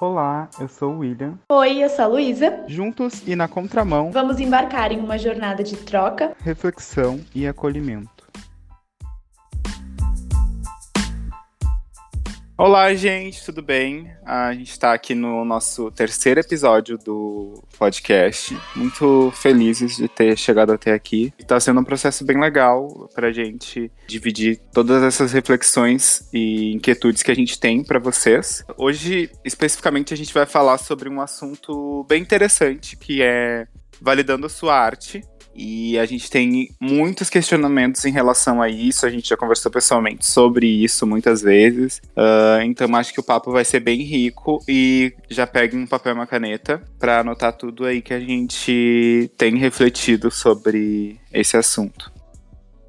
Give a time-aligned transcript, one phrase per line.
[0.00, 1.38] Olá, eu sou o William.
[1.50, 2.64] Oi, eu sou a Luísa.
[2.66, 6.32] Juntos e na contramão, Vamos embarcar em uma jornada de troca.
[6.42, 8.10] reflexão e acolhimento.
[12.64, 14.10] Olá, gente, tudo bem?
[14.24, 18.58] A gente está aqui no nosso terceiro episódio do podcast.
[18.74, 21.30] Muito felizes de ter chegado até aqui.
[21.38, 27.22] Está sendo um processo bem legal para a gente dividir todas essas reflexões e inquietudes
[27.22, 28.64] que a gente tem para vocês.
[28.78, 33.66] Hoje, especificamente, a gente vai falar sobre um assunto bem interessante que é
[34.00, 35.22] validando a sua arte.
[35.54, 39.06] E a gente tem muitos questionamentos em relação a isso.
[39.06, 41.98] A gente já conversou pessoalmente sobre isso muitas vezes.
[42.16, 44.60] Uh, então acho que o papo vai ser bem rico.
[44.68, 49.30] E já pegue um papel e uma caneta para anotar tudo aí que a gente
[49.38, 52.12] tem refletido sobre esse assunto.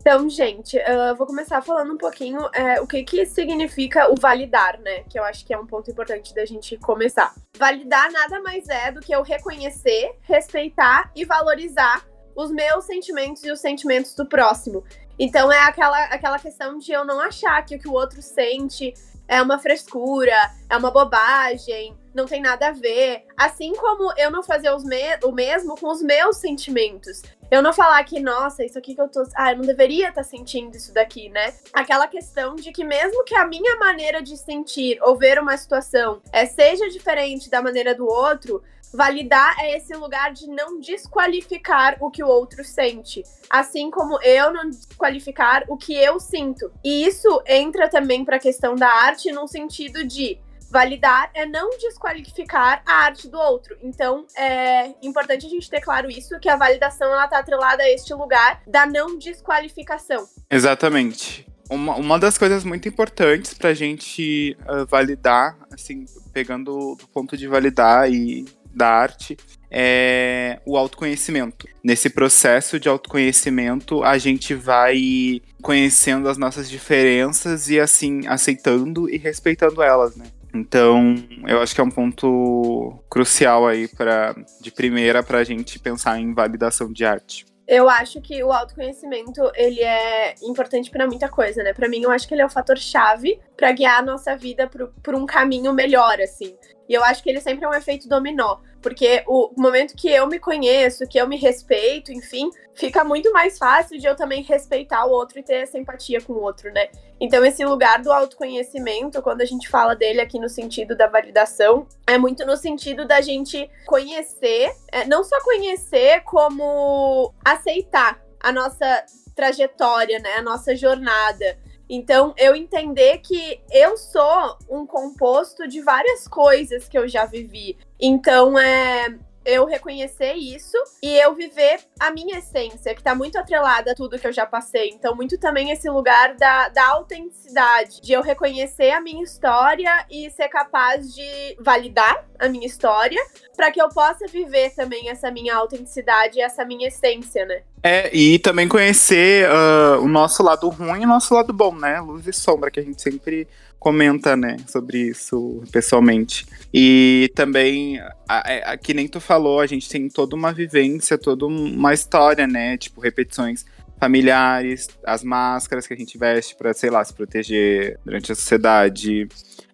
[0.08, 4.80] Então, gente, eu vou começar falando um pouquinho é, o que, que significa o validar,
[4.80, 5.04] né?
[5.10, 7.34] Que eu acho que é um ponto importante da gente começar.
[7.58, 12.05] Validar nada mais é do que eu reconhecer, respeitar e valorizar
[12.36, 14.84] os meus sentimentos e os sentimentos do próximo.
[15.18, 18.94] Então é aquela, aquela questão de eu não achar que o que o outro sente
[19.27, 20.36] é uma frescura,
[20.70, 23.26] é uma bobagem, não tem nada a ver.
[23.36, 27.22] Assim como eu não fazer me o mesmo com os meus sentimentos.
[27.50, 29.24] Eu não falar que, nossa, isso aqui que eu tô.
[29.36, 31.54] Ah, eu não deveria estar tá sentindo isso daqui, né?
[31.74, 36.22] Aquela questão de que, mesmo que a minha maneira de sentir ou ver uma situação
[36.32, 42.10] é, seja diferente da maneira do outro, Validar é esse lugar de não desqualificar o
[42.10, 46.72] que o outro sente, assim como eu não desqualificar o que eu sinto.
[46.84, 51.70] E isso entra também para a questão da arte no sentido de validar é não
[51.77, 53.77] desqualificar a arte do outro.
[53.82, 57.90] Então, é importante a gente ter claro isso, que a validação ela tá atrelada a
[57.90, 60.27] este lugar da não desqualificação.
[60.49, 61.48] Exatamente.
[61.70, 67.36] Uma, uma das coisas muito importantes para a gente uh, validar, assim, pegando do ponto
[67.36, 69.38] de validar e da arte
[69.72, 71.68] é o autoconhecimento.
[71.84, 79.18] Nesse processo de autoconhecimento, a gente vai conhecendo as nossas diferenças e assim aceitando e
[79.18, 80.25] respeitando elas, né?
[80.53, 81.16] Então,
[81.47, 86.18] eu acho que é um ponto crucial aí para de primeira para a gente pensar
[86.19, 87.46] em validação de arte.
[87.68, 91.74] Eu acho que o autoconhecimento, ele é importante para muita coisa, né?
[91.74, 94.69] Para mim, eu acho que ele é o fator chave para guiar a nossa vida
[95.03, 96.56] por um caminho melhor, assim.
[96.88, 100.28] E eu acho que ele sempre é um efeito dominó, porque o momento que eu
[100.28, 105.06] me conheço, que eu me respeito, enfim, fica muito mais fácil de eu também respeitar
[105.06, 106.90] o outro e ter essa empatia com o outro, né?
[107.19, 111.88] Então, esse lugar do autoconhecimento, quando a gente fala dele aqui no sentido da validação,
[112.06, 119.06] é muito no sentido da gente conhecer, é, não só conhecer, como aceitar a nossa
[119.34, 120.35] trajetória, né?
[120.38, 121.57] A nossa jornada.
[121.90, 127.78] Então, eu entender que eu sou um composto de várias coisas que eu já vivi.
[128.00, 133.92] Então, é eu reconhecer isso e eu viver a minha essência, que tá muito atrelada
[133.92, 134.90] a tudo que eu já passei.
[134.90, 140.30] Então, muito também esse lugar da, da autenticidade, de eu reconhecer a minha história e
[140.32, 143.22] ser capaz de validar a minha história,
[143.56, 147.62] para que eu possa viver também essa minha autenticidade e essa minha essência, né?
[147.84, 152.02] É, e também conhecer uh, o nosso lado ruim e o nosso lado bom, né?
[152.02, 153.48] Luz e sombra, que a gente sempre
[153.85, 156.44] comenta, né, sobre isso pessoalmente.
[156.73, 161.46] E também, a, a, que nem tu falou, a gente tem toda uma vivência, toda
[161.46, 162.78] uma história, né?
[162.78, 163.63] Tipo, repetições
[164.00, 169.28] familiares, as máscaras que a gente veste para, sei lá, se proteger durante a sociedade,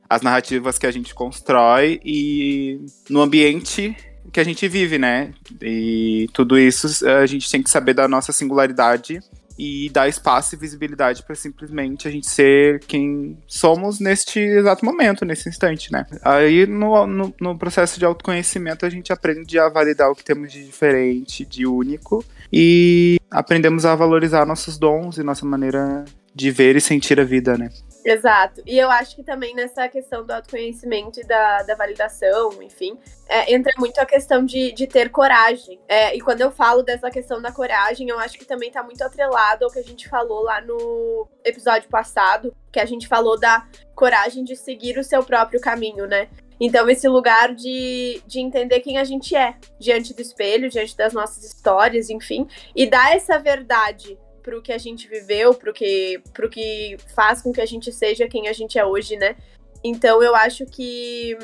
[0.10, 3.96] as narrativas que a gente constrói e no ambiente
[4.34, 5.34] que a gente vive, né?
[5.62, 9.22] E tudo isso a gente tem que saber da nossa singularidade
[9.64, 15.24] e dar espaço e visibilidade para simplesmente a gente ser quem somos neste exato momento,
[15.24, 16.04] nesse instante, né?
[16.24, 20.52] Aí no, no, no, processo de autoconhecimento a gente aprende a validar o que temos
[20.52, 26.76] de diferente, de único e aprendemos a valorizar nossos dons e nossa maneira de ver
[26.76, 27.70] e sentir a vida, né?
[28.04, 28.62] Exato.
[28.66, 32.98] E eu acho que também nessa questão do autoconhecimento e da, da validação, enfim,
[33.28, 35.80] é, entra muito a questão de, de ter coragem.
[35.88, 39.02] É, e quando eu falo dessa questão da coragem, eu acho que também está muito
[39.04, 43.68] atrelado ao que a gente falou lá no episódio passado, que a gente falou da
[43.96, 46.28] coragem de seguir o seu próprio caminho, né?
[46.64, 51.12] Então, esse lugar de, de entender quem a gente é diante do espelho, diante das
[51.12, 56.50] nossas histórias, enfim, e dar essa verdade pro que a gente viveu, pro que, pro
[56.50, 59.36] que faz com que a gente seja quem a gente é hoje, né?
[59.84, 61.38] Então eu acho que,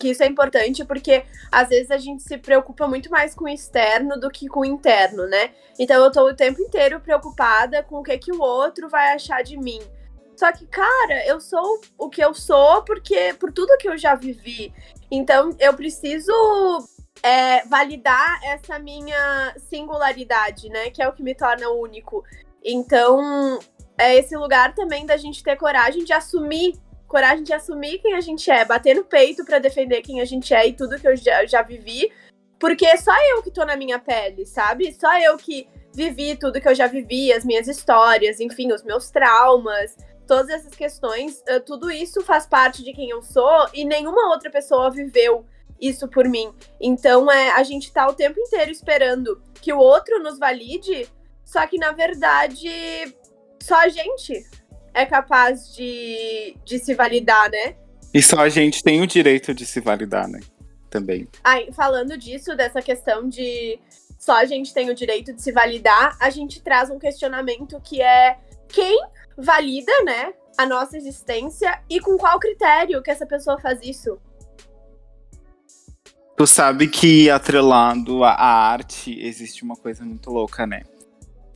[0.00, 3.48] que isso é importante porque às vezes a gente se preocupa muito mais com o
[3.48, 5.50] externo do que com o interno, né?
[5.78, 9.42] Então eu tô o tempo inteiro preocupada com o que, que o outro vai achar
[9.42, 9.80] de mim.
[10.36, 14.14] Só que, cara, eu sou o que eu sou porque por tudo que eu já
[14.14, 14.72] vivi.
[15.10, 16.32] Então, eu preciso
[17.22, 20.90] é, validar essa minha singularidade, né?
[20.90, 22.24] Que é o que me torna único.
[22.64, 23.58] Então,
[23.98, 26.74] é esse lugar também da gente ter coragem de assumir
[27.10, 30.54] coragem de assumir quem a gente é, bater no peito para defender quem a gente
[30.54, 32.08] é e tudo que eu já, já vivi,
[32.56, 34.94] porque só eu que tô na minha pele, sabe?
[34.94, 39.10] Só eu que vivi tudo que eu já vivi, as minhas histórias, enfim, os meus
[39.10, 44.30] traumas, todas essas questões, uh, tudo isso faz parte de quem eu sou e nenhuma
[44.30, 45.44] outra pessoa viveu
[45.80, 46.52] isso por mim.
[46.80, 51.08] Então, é, a gente tá o tempo inteiro esperando que o outro nos valide,
[51.44, 52.70] só que na verdade,
[53.62, 54.44] só a gente
[54.92, 57.76] é capaz de, de se validar, né?
[58.12, 60.40] E só a gente tem o direito de se validar, né?
[60.90, 61.28] Também.
[61.44, 63.78] Aí, falando disso, dessa questão de
[64.18, 68.02] só a gente tem o direito de se validar, a gente traz um questionamento que
[68.02, 68.38] é
[68.68, 69.00] quem
[69.36, 74.20] valida, né, a nossa existência e com qual critério que essa pessoa faz isso.
[76.40, 80.84] Tu sabe que atrelado à arte existe uma coisa muito louca, né?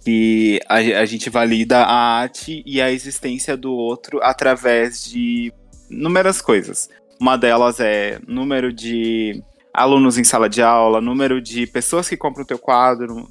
[0.04, 5.50] Que a, a gente valida a arte e a existência do outro através de
[5.88, 6.90] inúmeras coisas.
[7.19, 9.42] Uma delas é número de
[9.72, 13.26] alunos em sala de aula, número de pessoas que compram o teu quadro,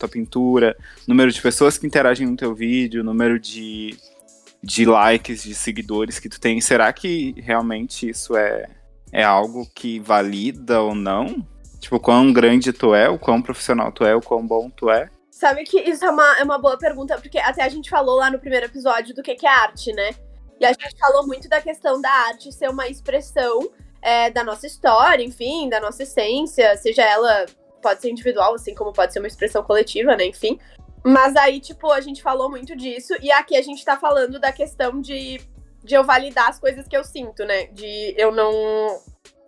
[0.00, 0.74] tua pintura,
[1.06, 3.94] número de pessoas que interagem no teu vídeo, número de,
[4.62, 6.62] de likes, de seguidores que tu tem.
[6.62, 8.70] Será que realmente isso é,
[9.12, 11.46] é algo que valida ou não?
[11.80, 15.08] Tipo, quão grande tu é, o quão profissional tu é, o quão bom tu é?
[15.30, 18.30] Sabe que isso é uma, é uma boa pergunta, porque até a gente falou lá
[18.30, 20.10] no primeiro episódio do que, que é arte, né?
[20.60, 23.70] E a gente falou muito da questão da arte ser uma expressão
[24.02, 27.46] é, da nossa história, enfim, da nossa essência, seja ela
[27.80, 30.26] pode ser individual, assim como pode ser uma expressão coletiva, né?
[30.26, 30.58] Enfim.
[31.04, 34.50] Mas aí, tipo, a gente falou muito disso, e aqui a gente tá falando da
[34.50, 35.40] questão de,
[35.82, 37.66] de eu validar as coisas que eu sinto, né?
[37.66, 39.00] De eu não,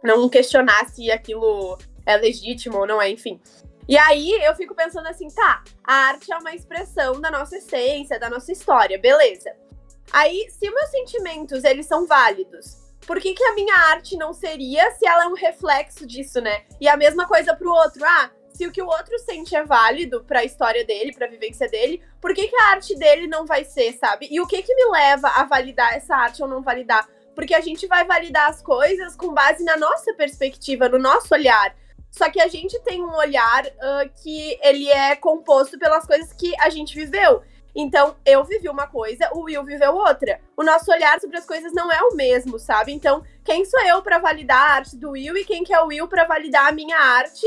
[0.02, 3.40] não questionar se aquilo é legítimo ou não é, enfim.
[3.88, 8.20] E aí eu fico pensando assim, tá, a arte é uma expressão da nossa essência,
[8.20, 9.52] da nossa história, beleza.
[10.12, 14.90] Aí, se meus sentimentos, eles são válidos, por que, que a minha arte não seria
[14.92, 16.64] se ela é um reflexo disso, né?
[16.80, 18.04] E a mesma coisa pro outro.
[18.04, 18.30] Ah,
[18.60, 21.66] se o que o outro sente é válido para a história dele, para a vivência
[21.66, 24.28] dele, por que, que a arte dele não vai ser, sabe?
[24.30, 27.08] E o que que me leva a validar essa arte ou não validar?
[27.34, 31.74] Porque a gente vai validar as coisas com base na nossa perspectiva, no nosso olhar.
[32.10, 36.52] Só que a gente tem um olhar uh, que ele é composto pelas coisas que
[36.60, 37.42] a gente viveu.
[37.74, 40.38] Então, eu vivi uma coisa, o Will viveu outra.
[40.54, 42.92] O nosso olhar sobre as coisas não é o mesmo, sabe?
[42.92, 45.86] Então, quem sou eu para validar a arte do Will e quem que é o
[45.86, 47.46] Will para validar a minha arte,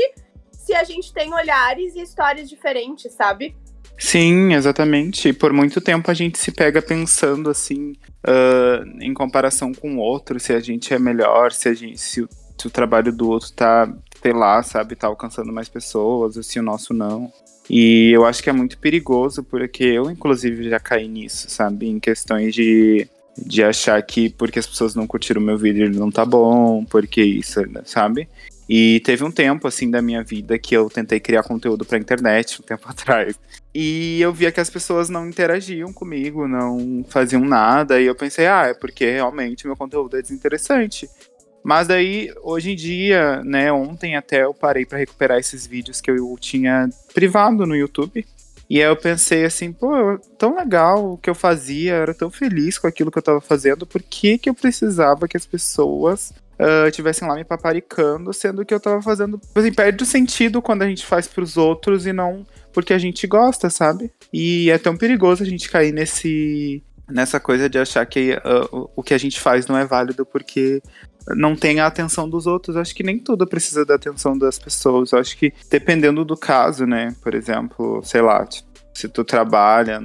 [0.64, 3.54] se a gente tem olhares e histórias diferentes, sabe?
[3.98, 5.32] Sim, exatamente.
[5.32, 7.92] Por muito tempo a gente se pega pensando assim,
[8.26, 12.22] uh, em comparação com o outro, se a gente é melhor, se, a gente, se,
[12.22, 12.28] o,
[12.58, 16.58] se o trabalho do outro tá, sei lá, sabe, tá alcançando mais pessoas, ou se
[16.58, 17.30] o nosso não.
[17.68, 21.88] E eu acho que é muito perigoso, porque eu, inclusive, já caí nisso, sabe?
[21.88, 23.06] Em questões de,
[23.38, 27.22] de achar que porque as pessoas não curtiram meu vídeo, ele não tá bom, porque
[27.22, 28.28] isso, sabe?
[28.68, 32.60] E teve um tempo, assim, da minha vida que eu tentei criar conteúdo pra internet,
[32.60, 33.38] um tempo atrás.
[33.74, 38.00] E eu via que as pessoas não interagiam comigo, não faziam nada.
[38.00, 41.08] E eu pensei, ah, é porque realmente meu conteúdo é desinteressante.
[41.62, 46.10] Mas daí, hoje em dia, né, ontem até eu parei para recuperar esses vídeos que
[46.10, 48.24] eu tinha privado no YouTube.
[48.68, 52.30] E aí eu pensei assim, pô, tão legal o que eu fazia, eu era tão
[52.30, 56.32] feliz com aquilo que eu tava fazendo, por que que eu precisava que as pessoas
[56.58, 60.82] uh, tivessem lá me paparicando, sendo que eu tava fazendo, assim, perde o sentido quando
[60.82, 64.10] a gente faz pros outros e não porque a gente gosta, sabe?
[64.32, 69.02] E é tão perigoso a gente cair nesse nessa coisa de achar que uh, o
[69.02, 70.82] que a gente faz não é válido porque
[71.28, 72.76] não tem a atenção dos outros.
[72.76, 75.12] Acho que nem tudo precisa da atenção das pessoas.
[75.12, 77.14] Eu acho que dependendo do caso, né?
[77.22, 78.46] Por exemplo, sei lá,
[78.92, 80.00] se tu trabalha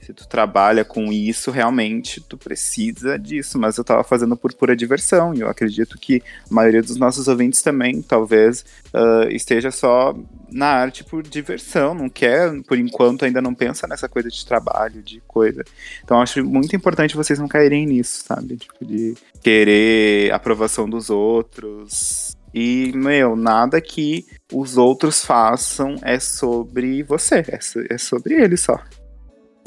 [0.00, 4.76] se tu trabalha com isso, realmente tu precisa disso, mas eu tava fazendo por pura
[4.76, 8.64] diversão, e eu acredito que a maioria dos nossos ouvintes também, talvez,
[8.94, 10.16] uh, esteja só
[10.50, 15.02] na arte por diversão, não quer, por enquanto, ainda não pensa nessa coisa de trabalho,
[15.02, 15.64] de coisa.
[16.02, 18.56] Então acho muito importante vocês não caírem nisso, sabe?
[18.56, 27.02] Tipo, de querer aprovação dos outros, e, meu, nada que os outros façam é sobre
[27.02, 27.58] você, é,
[27.94, 28.80] é sobre eles só.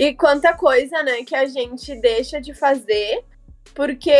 [0.01, 3.24] E quanta coisa, né, que a gente deixa de fazer
[3.75, 4.12] porque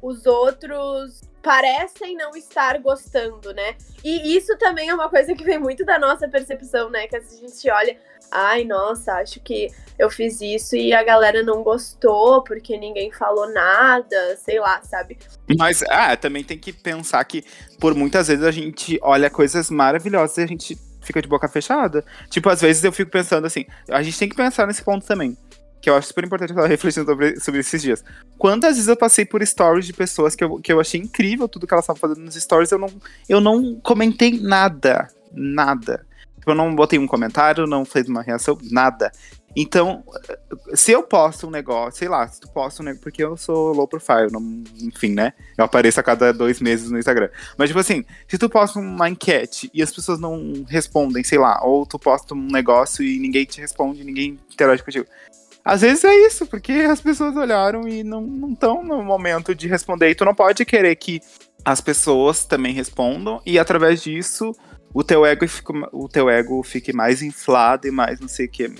[0.00, 3.76] os outros parecem não estar gostando, né?
[4.02, 7.06] E isso também é uma coisa que vem muito da nossa percepção, né?
[7.06, 7.98] Que a gente olha,
[8.32, 13.46] ai, nossa, acho que eu fiz isso e a galera não gostou porque ninguém falou
[13.52, 15.18] nada, sei lá, sabe?
[15.58, 17.44] Mas, ah, também tem que pensar que
[17.78, 22.04] por muitas vezes a gente olha coisas maravilhosas e a gente fica de boca fechada.
[22.28, 25.36] Tipo, às vezes eu fico pensando assim, a gente tem que pensar nesse ponto também
[25.80, 28.04] que eu acho super importante eu refletindo sobre, sobre esses dias.
[28.36, 31.66] Quantas vezes eu passei por stories de pessoas que eu, que eu achei incrível tudo
[31.66, 32.88] que elas estavam fazendo nos stories, eu não,
[33.28, 35.06] eu não comentei nada.
[35.32, 36.04] Nada.
[36.38, 39.12] Tipo, eu não botei um comentário, não fiz uma reação, nada.
[39.58, 40.04] Então,
[40.74, 43.72] se eu posto um negócio, sei lá, se tu posta um negócio, porque eu sou
[43.72, 45.32] low profile, não, enfim, né?
[45.56, 47.30] Eu apareço a cada dois meses no Instagram.
[47.56, 51.58] Mas, tipo assim, se tu posta uma enquete e as pessoas não respondem, sei lá,
[51.64, 55.06] ou tu posta um negócio e ninguém te responde, ninguém interage contigo.
[55.64, 60.10] Às vezes é isso, porque as pessoas olharam e não estão no momento de responder.
[60.10, 61.20] E tu não pode querer que
[61.64, 64.54] as pessoas também respondam, e através disso
[64.96, 68.48] o teu ego fica, o teu ego fique mais inflado e mais não sei o
[68.48, 68.72] que.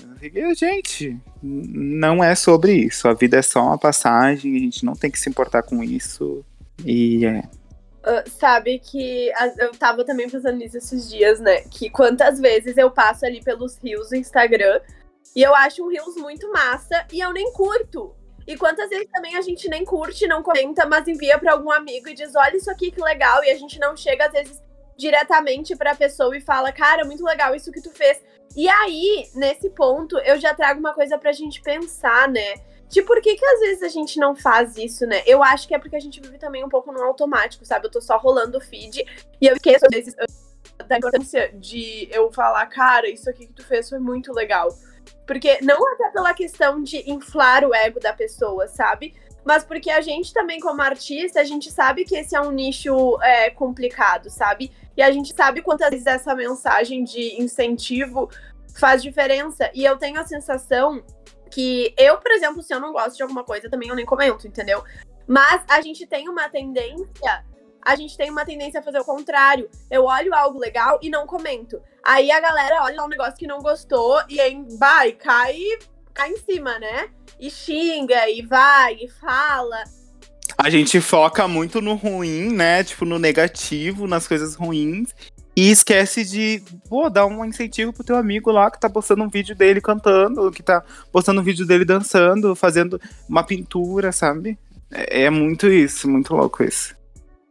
[0.55, 3.07] Gente, não é sobre isso.
[3.07, 6.43] A vida é só uma passagem, a gente não tem que se importar com isso.
[6.83, 7.39] E é.
[7.39, 11.61] Uh, sabe que eu tava também pensando nisso esses dias, né?
[11.69, 14.81] Que quantas vezes eu passo ali pelos rios do Instagram
[15.35, 18.15] e eu acho um Reels muito massa e eu nem curto.
[18.47, 22.09] E quantas vezes também a gente nem curte, não comenta, mas envia para algum amigo
[22.09, 23.43] e diz: olha isso aqui que legal.
[23.43, 24.59] E a gente não chega, às vezes,
[24.97, 28.21] diretamente pra pessoa e fala: cara, muito legal isso que tu fez.
[28.55, 32.55] E aí, nesse ponto, eu já trago uma coisa pra gente pensar, né?
[32.89, 35.21] De por que que às vezes a gente não faz isso, né?
[35.25, 37.85] Eu acho que é porque a gente vive também um pouco no automático, sabe?
[37.85, 39.03] Eu tô só rolando o feed
[39.41, 40.15] e eu esqueço às vezes
[40.87, 44.69] da importância de eu falar, cara, isso aqui que tu fez foi muito legal.
[45.25, 49.13] Porque não até pela questão de inflar o ego da pessoa, sabe?
[49.47, 53.17] Mas porque a gente também, como artista, a gente sabe que esse é um nicho
[53.21, 54.69] é, complicado, sabe?
[54.97, 58.29] E a gente sabe quantas vezes essa mensagem de incentivo
[58.77, 59.71] faz diferença.
[59.73, 61.01] E eu tenho a sensação
[61.49, 64.45] que eu, por exemplo, se eu não gosto de alguma coisa, também eu nem comento,
[64.45, 64.83] entendeu?
[65.25, 67.45] Mas a gente tem uma tendência
[67.81, 69.69] a gente tem uma tendência a fazer o contrário.
[69.89, 71.81] Eu olho algo legal e não comento.
[72.03, 75.57] Aí a galera olha um negócio que não gostou e aí vai, cai,
[76.17, 77.09] cai em cima, né?
[77.39, 79.83] E xinga, e vai, e fala.
[80.57, 82.83] A gente foca muito no ruim, né?
[82.83, 85.13] Tipo, no negativo, nas coisas ruins.
[85.55, 89.29] E esquece de, pô, dar um incentivo pro teu amigo lá que tá postando um
[89.29, 94.57] vídeo dele cantando, que tá postando um vídeo dele dançando, fazendo uma pintura, sabe?
[94.91, 96.95] É, é muito isso, muito louco isso.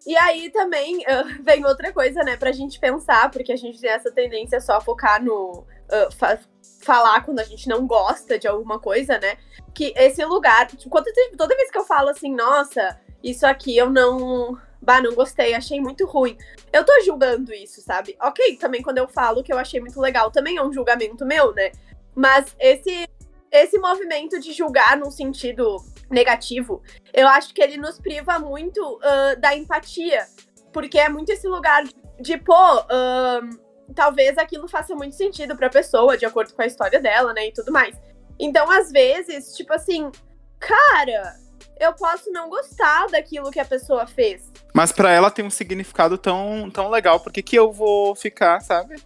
[0.06, 3.90] E aí também uh, vem outra coisa, né, pra gente pensar, porque a gente tem
[3.90, 5.64] essa tendência só a focar no.
[5.88, 6.46] Uh,
[6.86, 9.36] falar quando a gente não gosta de alguma coisa, né?
[9.74, 13.90] Que esse lugar, tipo, quando, toda vez que eu falo assim, nossa, isso aqui eu
[13.90, 14.56] não.
[14.80, 16.38] Bah, não gostei, achei muito ruim.
[16.72, 18.16] Eu tô julgando isso, sabe?
[18.22, 21.52] Ok, também quando eu falo que eu achei muito legal, também é um julgamento meu,
[21.52, 21.72] né?
[22.14, 23.08] Mas esse,
[23.50, 25.78] esse movimento de julgar num sentido
[26.08, 30.26] negativo, eu acho que ele nos priva muito uh, da empatia.
[30.72, 31.82] Porque é muito esse lugar
[32.20, 37.00] de, pô, uh, talvez aquilo faça muito sentido pra pessoa, de acordo com a história
[37.00, 37.48] dela, né?
[37.48, 37.94] E tudo mais.
[38.38, 40.10] Então, às vezes, tipo assim,
[40.58, 41.36] cara,
[41.78, 44.50] eu posso não gostar daquilo que a pessoa fez.
[44.74, 48.60] Mas para ela tem um significado tão, tão legal, por que, que eu vou ficar,
[48.60, 48.96] sabe?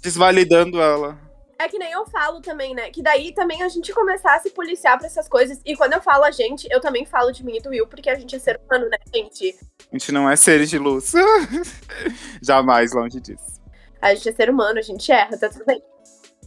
[0.00, 1.18] Desvalidando ela.
[1.60, 2.88] É que nem eu falo também, né?
[2.90, 5.60] Que daí também a gente começar a se policiar pra essas coisas.
[5.64, 8.08] E quando eu falo a gente, eu também falo de mim e do Will, porque
[8.08, 9.58] a gente é ser humano, né, gente?
[9.92, 11.12] A gente não é seres de luz.
[12.40, 13.57] Jamais longe disso.
[14.00, 15.82] A gente é ser humano, a gente erra, tá tudo bem.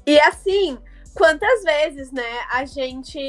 [0.05, 0.77] E assim,
[1.15, 3.19] quantas vezes, né, a gente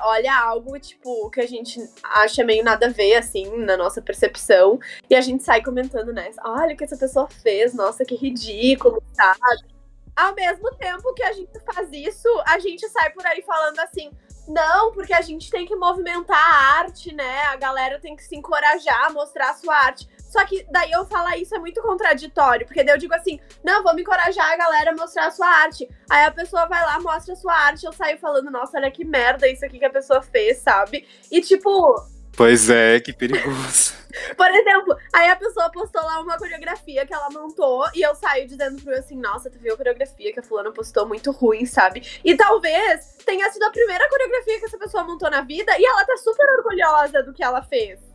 [0.00, 4.78] olha algo, tipo, que a gente acha meio nada a ver, assim, na nossa percepção,
[5.10, 6.30] e a gente sai comentando, né?
[6.44, 9.72] Olha o que essa pessoa fez, nossa, que ridículo, sabe?
[10.14, 14.10] Ao mesmo tempo que a gente faz isso, a gente sai por aí falando assim:
[14.46, 17.42] não, porque a gente tem que movimentar a arte, né?
[17.44, 20.08] A galera tem que se encorajar a mostrar a sua arte.
[20.32, 23.82] Só que daí eu falar isso é muito contraditório, porque daí eu digo assim: não,
[23.82, 25.86] vamos encorajar a galera a mostrar a sua arte.
[26.08, 29.04] Aí a pessoa vai lá, mostra a sua arte, eu saio falando: nossa, olha que
[29.04, 31.06] merda isso aqui que a pessoa fez, sabe?
[31.30, 32.02] E tipo,
[32.34, 33.92] Pois é, que perigoso.
[34.38, 38.46] Por exemplo, aí a pessoa postou lá uma coreografia que ela montou e eu saio
[38.46, 42.20] dizendo pro assim, nossa, tu viu a coreografia que a fulana postou muito ruim, sabe?
[42.24, 46.06] E talvez tenha sido a primeira coreografia que essa pessoa montou na vida e ela
[46.06, 48.11] tá super orgulhosa do que ela fez.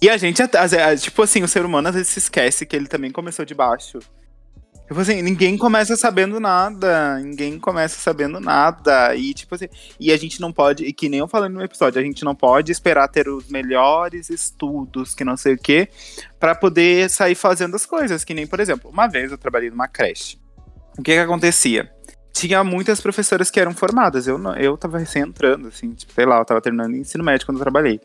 [0.00, 0.40] E a gente,
[1.00, 3.98] tipo assim, o ser humano às vezes se esquece que ele também começou de baixo.
[4.88, 9.14] Tipo assim, ninguém começa sabendo nada, ninguém começa sabendo nada.
[9.14, 9.68] E tipo assim,
[10.00, 12.34] e a gente não pode, e que nem eu falei no episódio, a gente não
[12.34, 15.90] pode esperar ter os melhores estudos, que não sei o quê,
[16.40, 18.24] para poder sair fazendo as coisas.
[18.24, 20.38] Que nem, por exemplo, uma vez eu trabalhei numa creche.
[20.98, 21.92] O que que acontecia?
[22.32, 24.26] Tinha muitas professoras que eram formadas.
[24.26, 27.58] Eu, eu tava recém entrando, assim, tipo, sei lá, eu tava terminando ensino médio quando
[27.58, 28.00] eu trabalhei.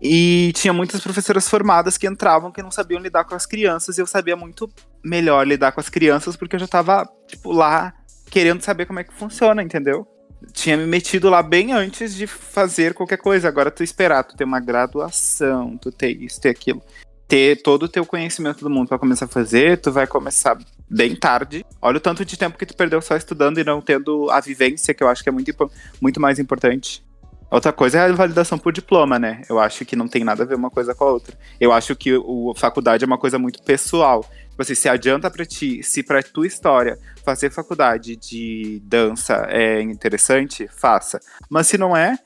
[0.00, 3.98] E tinha muitas professoras formadas que entravam que não sabiam lidar com as crianças.
[3.98, 4.70] E eu sabia muito
[5.02, 7.92] melhor lidar com as crianças porque eu já tava, tipo, lá
[8.30, 10.06] querendo saber como é que funciona, entendeu?
[10.52, 13.48] Tinha me metido lá bem antes de fazer qualquer coisa.
[13.48, 16.80] Agora tu esperar, tu ter uma graduação, tu ter isso, ter aquilo.
[17.26, 20.56] Ter todo o teu conhecimento do mundo para começar a fazer, tu vai começar
[20.88, 21.64] bem tarde.
[21.82, 24.94] Olha o tanto de tempo que tu perdeu só estudando e não tendo a vivência,
[24.94, 27.04] que eu acho que é muito, muito mais importante.
[27.50, 29.42] Outra coisa é a validação por diploma, né?
[29.48, 31.36] Eu acho que não tem nada a ver uma coisa com a outra.
[31.58, 34.22] Eu acho que o faculdade é uma coisa muito pessoal.
[34.50, 39.80] Tipo assim, se adianta para ti, se pra tua história fazer faculdade de dança é
[39.80, 41.20] interessante, faça.
[41.48, 42.18] Mas se não é,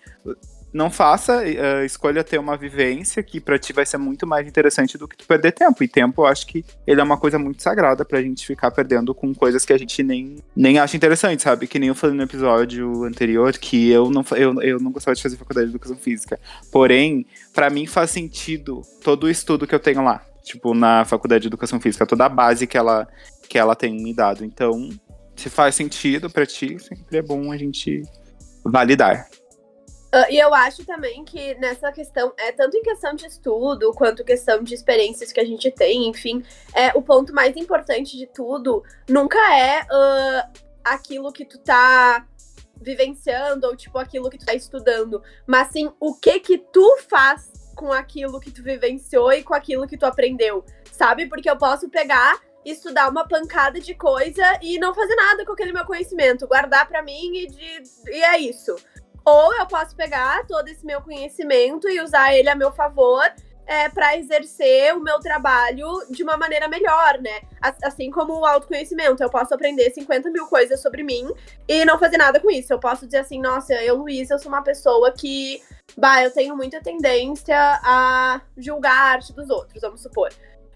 [0.72, 4.96] não faça, uh, escolha ter uma vivência que para ti vai ser muito mais interessante
[4.96, 5.84] do que tu perder tempo.
[5.84, 9.14] E tempo, eu acho que ele é uma coisa muito sagrada pra gente ficar perdendo
[9.14, 11.66] com coisas que a gente nem, nem acha interessante, sabe?
[11.66, 15.22] Que nem eu falei no episódio anterior que eu não, eu, eu não gostava de
[15.22, 16.40] fazer faculdade de educação física.
[16.70, 20.24] Porém, para mim faz sentido todo o estudo que eu tenho lá.
[20.42, 23.06] Tipo, na faculdade de educação física, toda a base que ela,
[23.48, 24.44] que ela tem me dado.
[24.44, 24.88] Então,
[25.36, 28.02] se faz sentido para ti, sempre é bom a gente
[28.64, 29.28] validar.
[30.14, 34.22] Uh, e eu acho também que nessa questão, é tanto em questão de estudo quanto
[34.22, 38.84] questão de experiências que a gente tem, enfim, é o ponto mais importante de tudo
[39.08, 42.26] nunca é uh, aquilo que tu tá
[42.76, 47.50] vivenciando ou tipo aquilo que tu tá estudando, mas sim o que que tu faz
[47.74, 51.26] com aquilo que tu vivenciou e com aquilo que tu aprendeu, sabe?
[51.26, 55.72] Porque eu posso pegar estudar uma pancada de coisa e não fazer nada com aquele
[55.72, 58.76] meu conhecimento, guardar para mim e, de, e é isso.
[59.24, 63.22] Ou eu posso pegar todo esse meu conhecimento e usar ele a meu favor
[63.66, 67.42] é, para exercer o meu trabalho de uma maneira melhor, né?
[67.82, 69.22] Assim como o autoconhecimento.
[69.22, 71.30] Eu posso aprender 50 mil coisas sobre mim
[71.68, 72.72] e não fazer nada com isso.
[72.72, 75.62] Eu posso dizer assim, nossa, eu, Luiz, eu sou uma pessoa que,
[75.96, 80.30] bah, eu tenho muita tendência a julgar a arte dos outros, vamos supor.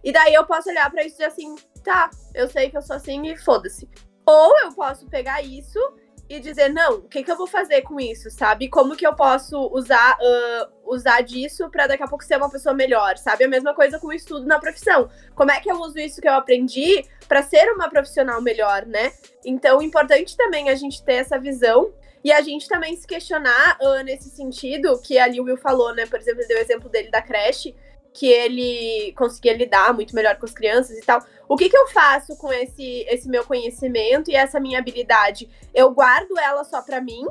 [0.05, 2.83] E daí eu posso olhar para isso e dizer assim, tá, eu sei que eu
[2.83, 3.89] sou assim e foda-se.
[4.25, 5.81] Ou eu posso pegar isso
[6.29, 8.69] e dizer, não, o que, que eu vou fazer com isso, sabe?
[8.69, 12.75] Como que eu posso usar, uh, usar disso para daqui a pouco ser uma pessoa
[12.75, 13.45] melhor, sabe?
[13.45, 15.09] A mesma coisa com o estudo na profissão.
[15.35, 19.13] Como é que eu uso isso que eu aprendi para ser uma profissional melhor, né?
[19.45, 21.93] Então, importante também a gente ter essa visão
[22.25, 26.07] e a gente também se questionar uh, nesse sentido, que ali o Will falou, né?
[26.07, 27.75] Por exemplo, ele deu o exemplo dele da creche
[28.17, 31.23] que ele conseguia lidar muito melhor com as crianças e tal.
[31.47, 35.51] O que, que eu faço com esse, esse meu conhecimento e essa minha habilidade?
[35.75, 37.27] Eu guardo ela só para mim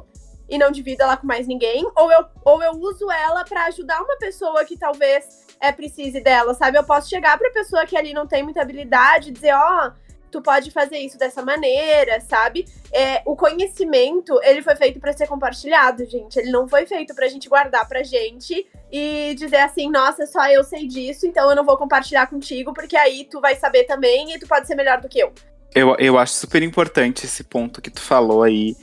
[0.47, 1.83] e não divido ela com mais ninguém?
[1.95, 6.53] Ou eu, ou eu uso ela para ajudar uma pessoa que talvez é, precise dela,
[6.53, 6.77] sabe?
[6.77, 9.87] Eu posso chegar pra pessoa que ali não tem muita habilidade e dizer, ó.
[9.87, 10.04] Oh,
[10.35, 12.65] tu pode fazer isso dessa maneira, sabe?
[12.91, 16.37] É, o conhecimento, ele foi feito para ser compartilhado, gente.
[16.37, 20.61] Ele não foi feito pra gente guardar pra gente e dizer assim, nossa, só eu
[20.65, 24.39] sei disso, então eu não vou compartilhar contigo, porque aí tu vai saber também e
[24.39, 25.33] tu pode ser melhor do que eu.
[25.73, 28.75] Eu, eu acho super importante esse ponto que tu falou aí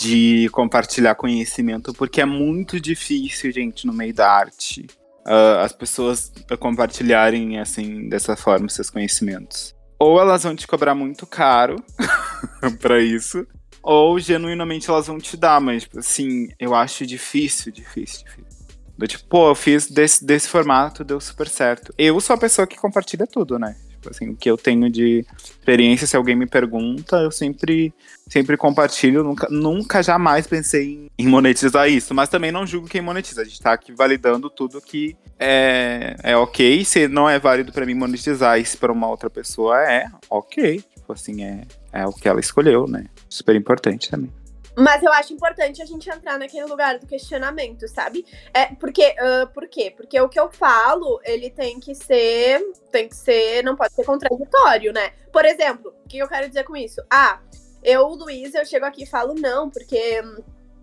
[0.00, 4.86] de compartilhar conhecimento, porque é muito difícil, gente, no meio da arte.
[5.26, 11.26] Uh, as pessoas compartilharem assim dessa forma seus conhecimentos ou elas vão te cobrar muito
[11.26, 11.76] caro
[12.80, 13.46] para isso,
[13.82, 18.54] ou genuinamente elas vão te dar, mas assim, eu acho difícil, difícil, difícil.
[18.96, 21.92] Do tipo, pô, eu fiz desse, desse formato, deu super certo.
[21.98, 23.76] Eu sou a pessoa que compartilha tudo, né?
[24.10, 27.92] Assim, o que eu tenho de experiência, se alguém me pergunta, eu sempre,
[28.28, 29.22] sempre compartilho.
[29.22, 32.14] Nunca, nunca jamais pensei em monetizar isso.
[32.14, 33.42] Mas também não julgo quem monetiza.
[33.42, 36.84] A gente tá aqui validando tudo que é, é ok.
[36.84, 40.82] Se não é válido para mim monetizar e se para uma outra pessoa é, ok.
[40.94, 41.62] Tipo assim, é,
[41.92, 43.06] é o que ela escolheu, né?
[43.28, 44.30] Super importante também.
[44.76, 48.26] Mas eu acho importante a gente entrar naquele lugar do questionamento, sabe?
[48.52, 49.92] É porque, uh, por quê?
[49.96, 52.60] Porque o que eu falo, ele tem que ser,
[52.90, 55.12] tem que ser, não pode ser contraditório, né?
[55.32, 57.00] Por exemplo, o que eu quero dizer com isso?
[57.10, 57.40] Ah,
[57.82, 60.22] eu, Luiz, eu chego aqui e falo não, porque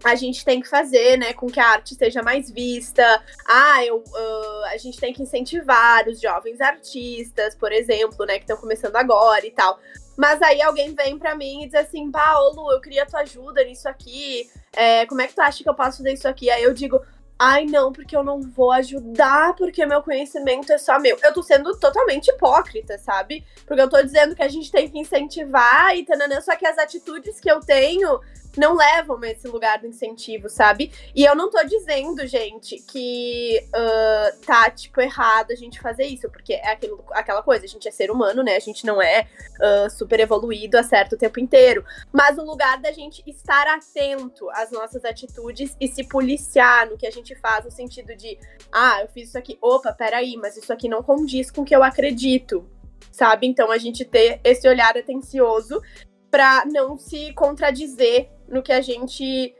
[0.03, 3.03] a gente tem que fazer, né, com que a arte seja mais vista.
[3.47, 8.43] Ah, eu, uh, a gente tem que incentivar os jovens artistas, por exemplo, né, que
[8.43, 9.79] estão começando agora e tal.
[10.17, 13.87] Mas aí alguém vem para mim e diz assim, Paulo, eu queria tua ajuda nisso
[13.87, 14.49] aqui.
[14.73, 16.49] É, como é que tu acha que eu posso fazer isso aqui?
[16.49, 17.01] Aí eu digo,
[17.39, 21.17] ai não, porque eu não vou ajudar, porque meu conhecimento é só meu.
[21.23, 23.43] Eu tô sendo totalmente hipócrita, sabe?
[23.65, 26.77] Porque eu tô dizendo que a gente tem que incentivar e tananã, só que as
[26.77, 28.19] atitudes que eu tenho
[28.57, 30.91] não levam a esse lugar do incentivo, sabe?
[31.15, 36.29] E eu não tô dizendo, gente, que uh, tá, tipo, errado a gente fazer isso,
[36.29, 38.55] porque é aquilo, aquela coisa, a gente é ser humano, né?
[38.55, 39.27] A gente não é
[39.59, 41.85] uh, super evoluído, acerta o tempo inteiro.
[42.11, 47.07] Mas o lugar da gente estar atento às nossas atitudes e se policiar no que
[47.07, 48.37] a gente faz, no sentido de,
[48.71, 51.75] ah, eu fiz isso aqui, opa, peraí, mas isso aqui não condiz com o que
[51.75, 52.67] eu acredito,
[53.11, 53.47] sabe?
[53.47, 55.81] Então a gente ter esse olhar atencioso
[56.29, 59.55] para não se contradizer no que a gente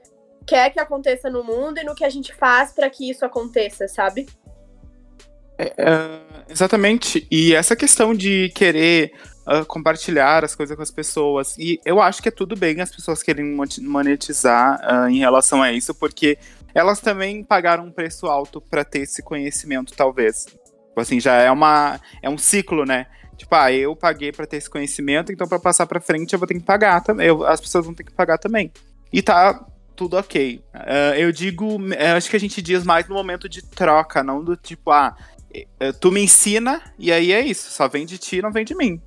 [0.46, 3.88] quer que aconteça no mundo e no que a gente faz para que isso aconteça,
[3.88, 4.28] sabe?
[5.58, 7.28] É, é, exatamente.
[7.32, 9.14] E essa questão de querer
[9.48, 11.58] uh, compartilhar as coisas com as pessoas.
[11.58, 15.72] E eu acho que é tudo bem as pessoas querem monetizar uh, em relação a
[15.72, 16.38] isso, porque
[16.74, 20.48] elas também pagaram um preço alto para ter esse conhecimento, talvez.
[20.96, 23.08] Assim, já é uma é um ciclo, né?
[23.42, 26.48] Tipo, ah, eu paguei para ter esse conhecimento, então para passar para frente eu vou
[26.48, 27.28] ter que pagar também.
[27.48, 28.72] as pessoas vão ter que pagar também.
[29.12, 30.64] E tá tudo ok.
[30.76, 34.44] Uh, eu digo, eu acho que a gente diz mais no momento de troca, não
[34.44, 35.18] do tipo, ah,
[35.52, 38.76] eh, tu me ensina e aí é isso, só vem de ti, não vem de
[38.76, 39.02] mim.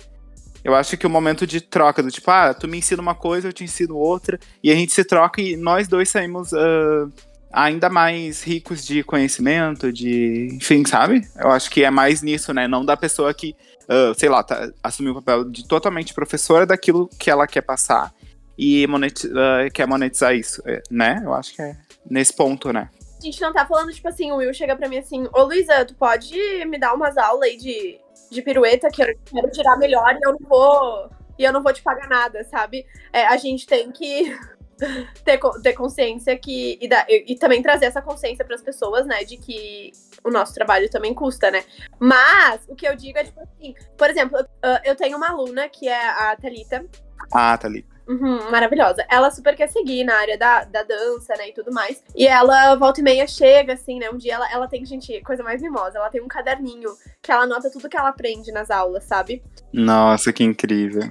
[0.61, 3.47] Eu acho que o momento de troca, do tipo, ah, tu me ensina uma coisa,
[3.47, 7.09] eu te ensino outra, e a gente se troca e nós dois saímos uh,
[7.55, 10.49] ainda mais ricos de conhecimento, de.
[10.51, 11.25] Enfim, sabe?
[11.37, 12.67] Eu acho que é mais nisso, né?
[12.67, 13.55] Não da pessoa que
[13.89, 18.13] uh, sei lá, tá, assumir o papel de totalmente professora daquilo que ela quer passar
[18.57, 21.21] e monetiz, uh, quer monetizar isso, é, né?
[21.23, 21.75] Eu acho que é
[22.09, 22.89] nesse ponto, né?
[23.17, 25.85] A gente não tá falando, tipo assim, o Will chega pra mim assim, ô Luísa,
[25.85, 30.13] tu pode me dar umas aulas aí de, de pirueta que eu quero tirar melhor
[30.13, 31.09] e eu não vou.
[31.37, 32.85] E eu não vou te pagar nada, sabe?
[33.11, 34.37] É, a gente tem que
[35.25, 36.77] ter, ter consciência que.
[36.79, 39.23] E, da, e, e também trazer essa consciência para as pessoas, né?
[39.23, 39.91] De que
[40.25, 41.63] o nosso trabalho também custa, né?
[41.99, 44.37] Mas o que eu digo é, tipo assim, por exemplo,
[44.83, 46.83] eu tenho uma aluna que é a Thalita.
[47.31, 47.95] Ah, Thalita.
[48.07, 49.05] Uhum, maravilhosa.
[49.09, 52.03] Ela super quer seguir na área da, da dança, né, e tudo mais.
[52.15, 55.43] E ela, volta e meia, chega, assim, né, um dia ela, ela tem, gente, coisa
[55.43, 59.05] mais mimosa, ela tem um caderninho que ela anota tudo que ela aprende nas aulas,
[59.05, 59.43] sabe?
[59.73, 61.03] Nossa, que incrível.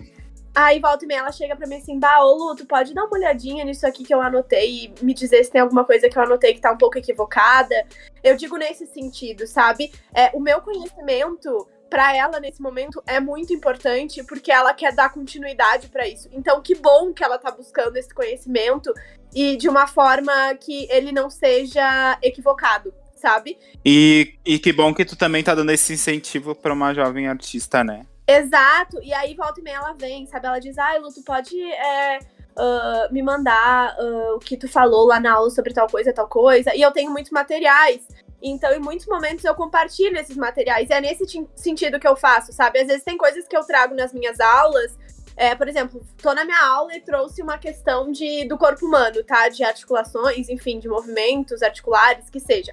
[0.54, 3.04] Aí volta e meia ela chega pra mim assim, bah, ô Lu, tu pode dar
[3.04, 6.16] uma olhadinha nisso aqui que eu anotei e me dizer se tem alguma coisa que
[6.16, 7.74] eu anotei que tá um pouco equivocada.
[8.22, 9.92] Eu digo nesse sentido, sabe?
[10.14, 15.12] É, o meu conhecimento para ela nesse momento é muito importante porque ela quer dar
[15.12, 16.28] continuidade para isso.
[16.32, 18.92] Então, que bom que ela tá buscando esse conhecimento
[19.34, 23.58] e de uma forma que ele não seja equivocado, sabe?
[23.84, 27.82] E, e que bom que tu também tá dando esse incentivo para uma jovem artista,
[27.82, 28.06] né?
[28.26, 30.46] Exato, e aí volta e meia ela vem, sabe?
[30.46, 32.18] Ela diz, ai, Lu, tu pode é,
[32.56, 36.28] uh, me mandar uh, o que tu falou lá na aula sobre tal coisa, tal
[36.28, 36.74] coisa.
[36.74, 38.06] E eu tenho muitos materiais.
[38.42, 40.90] Então, em muitos momentos, eu compartilho esses materiais.
[40.90, 42.78] É nesse sentido que eu faço, sabe?
[42.78, 44.96] Às vezes tem coisas que eu trago nas minhas aulas.
[45.36, 49.24] É, por exemplo, tô na minha aula e trouxe uma questão de, do corpo humano,
[49.24, 49.48] tá?
[49.48, 52.72] De articulações, enfim, de movimentos articulares, que seja.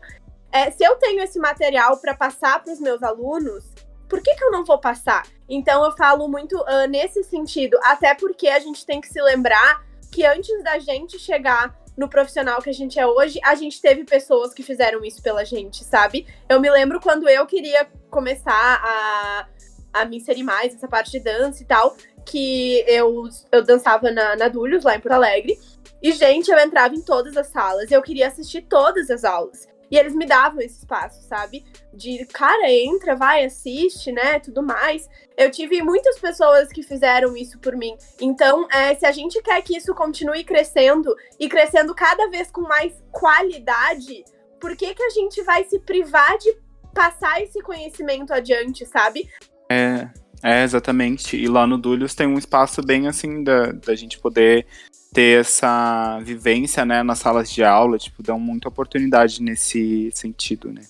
[0.52, 3.64] É, se eu tenho esse material para passar para os meus alunos,
[4.12, 5.26] por que, que eu não vou passar?
[5.48, 9.86] Então eu falo muito uh, nesse sentido, até porque a gente tem que se lembrar
[10.12, 14.04] que antes da gente chegar no profissional que a gente é hoje, a gente teve
[14.04, 16.28] pessoas que fizeram isso pela gente, sabe?
[16.50, 19.48] Eu me lembro quando eu queria começar a,
[19.94, 21.96] a me inserir mais nessa parte de dança e tal,
[22.26, 25.58] que eu, eu dançava na, na Dulhos, lá em Porto Alegre.
[26.02, 29.70] E, gente, eu entrava em todas as salas, eu queria assistir todas as aulas.
[29.92, 31.66] E eles me davam esse espaço, sabe?
[31.94, 34.40] De, cara, entra, vai, assiste, né?
[34.40, 35.10] Tudo mais.
[35.38, 37.98] Eu tive muitas pessoas que fizeram isso por mim.
[38.22, 42.62] Então, é, se a gente quer que isso continue crescendo e crescendo cada vez com
[42.62, 44.24] mais qualidade,
[44.62, 46.56] por que, que a gente vai se privar de
[46.94, 49.28] passar esse conhecimento adiante, sabe?
[49.70, 50.08] É,
[50.44, 51.36] é, exatamente.
[51.36, 54.66] E lá no Dulhos tem um espaço bem assim da, da gente poder
[55.14, 60.82] ter essa vivência, né, nas salas de aula, tipo, dão muita oportunidade nesse sentido, né.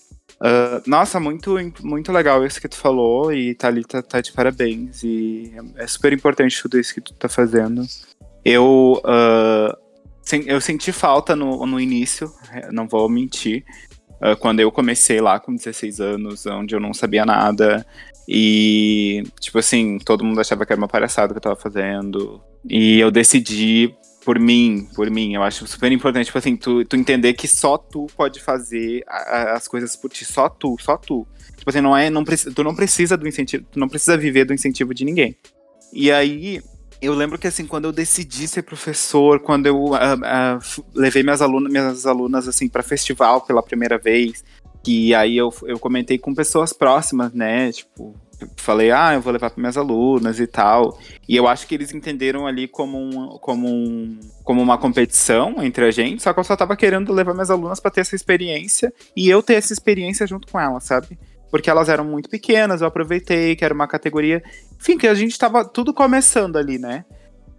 [0.42, 5.54] Uh, nossa, muito, muito legal isso que tu falou e Thalita tá de parabéns e
[5.76, 7.84] é super importante tudo isso que tu tá fazendo.
[8.44, 9.78] Eu, uh,
[10.48, 12.32] eu senti falta no, no início,
[12.72, 13.64] não vou mentir,
[14.14, 17.86] uh, quando eu comecei lá com 16 anos, onde eu não sabia nada
[18.28, 23.00] e, tipo assim, todo mundo achava que era uma palhaçada que eu tava fazendo e
[23.00, 27.34] eu decidi por mim, por mim, eu acho super importante, tipo assim, tu, tu entender
[27.34, 31.28] que só tu pode fazer a, a, as coisas por ti, só tu, só tu.
[31.58, 34.54] Tipo assim, não é, não, tu não precisa do incentivo, tu não precisa viver do
[34.54, 35.36] incentivo de ninguém.
[35.92, 36.62] E aí,
[37.02, 41.42] eu lembro que assim, quando eu decidi ser professor, quando eu uh, uh, levei minhas
[41.42, 44.44] alunas, minhas alunas assim para festival pela primeira vez,
[44.84, 47.72] que aí eu, eu comentei com pessoas próximas, né?
[47.72, 48.16] Tipo,
[48.58, 50.98] falei, ah, eu vou levar para minhas alunas e tal.
[51.28, 55.86] E eu acho que eles entenderam ali como, um, como, um, como uma competição entre
[55.86, 58.94] a gente, só que eu só tava querendo levar minhas alunas para ter essa experiência
[59.16, 61.18] e eu ter essa experiência junto com elas, sabe?
[61.50, 64.42] Porque elas eram muito pequenas, eu aproveitei que era uma categoria.
[64.80, 67.04] Enfim, que a gente tava tudo começando ali, né?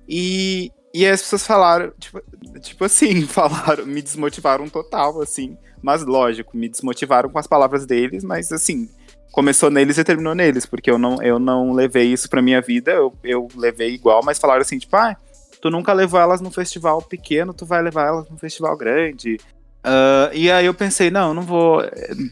[0.09, 2.23] E, e as pessoas falaram, tipo,
[2.61, 5.57] tipo assim, falaram, me desmotivaram total, assim.
[5.83, 8.89] Mas lógico, me desmotivaram com as palavras deles, mas assim,
[9.33, 12.93] começou neles e terminou neles, porque eu não, eu não levei isso pra minha vida,
[12.93, 15.17] eu, eu levei igual, mas falaram assim, tipo, ah,
[15.61, 19.41] tu nunca levou elas num festival pequeno, tu vai levar elas num festival grande.
[19.85, 21.83] Uh, e aí eu pensei, não, não vou.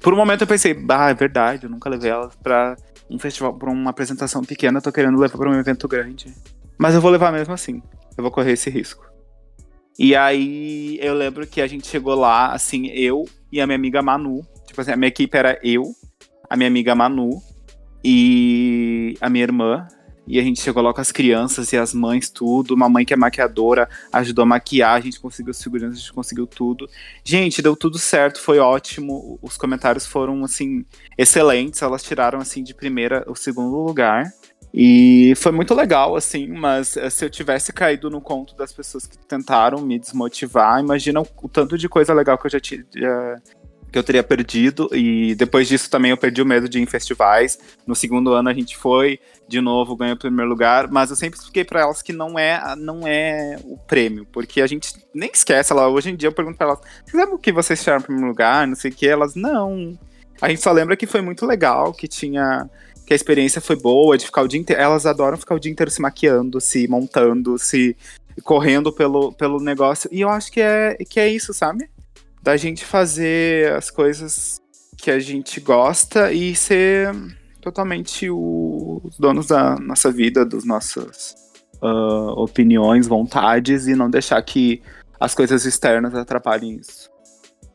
[0.02, 2.76] Por um momento eu pensei, ah, é verdade, eu nunca levei elas pra
[3.08, 6.32] um festival, pra uma apresentação pequena, eu tô querendo levar pra um evento grande.
[6.78, 7.82] Mas eu vou levar mesmo assim,
[8.16, 9.08] eu vou correr esse risco.
[9.98, 14.02] E aí eu lembro que a gente chegou lá, assim, eu e a minha amiga
[14.02, 14.42] Manu.
[14.66, 15.92] Tipo assim, a minha equipe era eu,
[16.50, 17.40] a minha amiga Manu
[18.04, 19.86] e a minha irmã.
[20.26, 22.74] E a gente chegou lá com as crianças e as mães, tudo.
[22.74, 26.46] Uma mãe que é maquiadora ajudou a maquiar, a gente conseguiu segurança, a gente conseguiu
[26.46, 26.88] tudo.
[27.24, 29.38] Gente, deu tudo certo, foi ótimo.
[29.42, 30.84] Os comentários foram, assim,
[31.16, 31.82] excelentes.
[31.82, 34.30] Elas tiraram, assim, de primeira o segundo lugar.
[34.72, 39.04] E foi muito legal, assim, mas eh, se eu tivesse caído no conto das pessoas
[39.04, 42.84] que tentaram me desmotivar, imagina o, tanto de coisa legal que eu já, tinha
[43.90, 44.88] que eu teria perdido.
[44.92, 47.58] E depois disso também eu perdi o medo de ir em festivais.
[47.86, 50.88] No segundo ano a gente foi, de novo, ganhou o primeiro lugar.
[50.90, 54.66] Mas eu sempre expliquei para elas que não é, não é o prêmio, porque a
[54.66, 55.72] gente nem esquece.
[55.72, 58.06] Ela, hoje em dia eu pergunto pra elas: Você sabe o que vocês tiraram no
[58.06, 58.66] primeiro lugar?
[58.66, 59.08] Não sei o que.
[59.08, 59.98] Elas, não.
[60.40, 62.68] A gente só lembra que foi muito legal, que tinha.
[63.06, 64.80] Que a experiência foi boa, de ficar o dia inteiro.
[64.80, 67.96] Elas adoram ficar o dia inteiro se maquiando, se montando, se
[68.44, 70.08] correndo pelo, pelo negócio.
[70.12, 71.90] E eu acho que é, que é isso, sabe?
[72.42, 74.60] Da gente fazer as coisas
[74.96, 77.10] que a gente gosta e ser
[77.60, 81.34] totalmente os donos da nossa vida, das nossas
[81.82, 84.82] uh, opiniões, vontades e não deixar que
[85.18, 87.10] as coisas externas atrapalhem isso.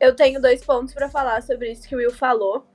[0.00, 2.66] Eu tenho dois pontos para falar sobre isso que o Will falou.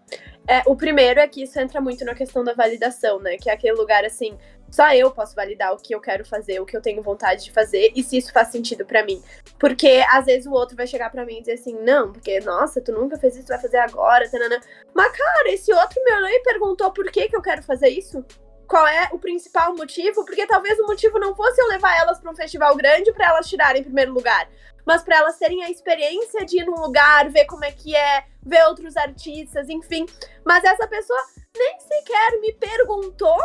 [0.48, 3.38] É, o primeiro é que isso entra muito na questão da validação, né?
[3.38, 4.36] Que é aquele lugar assim,
[4.72, 7.52] só eu posso validar o que eu quero fazer, o que eu tenho vontade de
[7.52, 9.22] fazer e se isso faz sentido para mim.
[9.60, 12.80] Porque às vezes o outro vai chegar para mim e dizer assim: "Não, porque nossa,
[12.80, 14.62] tu nunca fez isso, tu vai fazer agora", tanana.
[14.96, 18.26] Mas cara, esse outro me olhou e perguntou por que que eu quero fazer isso?
[18.66, 20.24] Qual é o principal motivo?
[20.24, 23.50] Porque talvez o motivo não fosse eu levar elas para um festival grande para elas
[23.50, 24.50] tirarem em primeiro lugar,
[24.86, 28.24] mas para elas terem a experiência de ir num lugar, ver como é que é,
[28.42, 30.06] ver outros artistas, enfim.
[30.46, 31.20] Mas essa pessoa
[31.58, 33.38] nem sequer me perguntou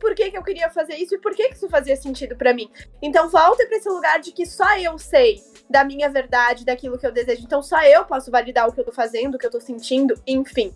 [0.00, 2.54] por que, que eu queria fazer isso e por que, que isso fazia sentido para
[2.54, 2.68] mim.
[3.00, 7.06] Então volta para esse lugar de que só eu sei da minha verdade, daquilo que
[7.06, 7.42] eu desejo.
[7.44, 10.14] Então só eu posso validar o que eu tô fazendo, o que eu tô sentindo,
[10.26, 10.74] enfim.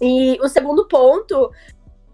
[0.00, 1.50] E o segundo ponto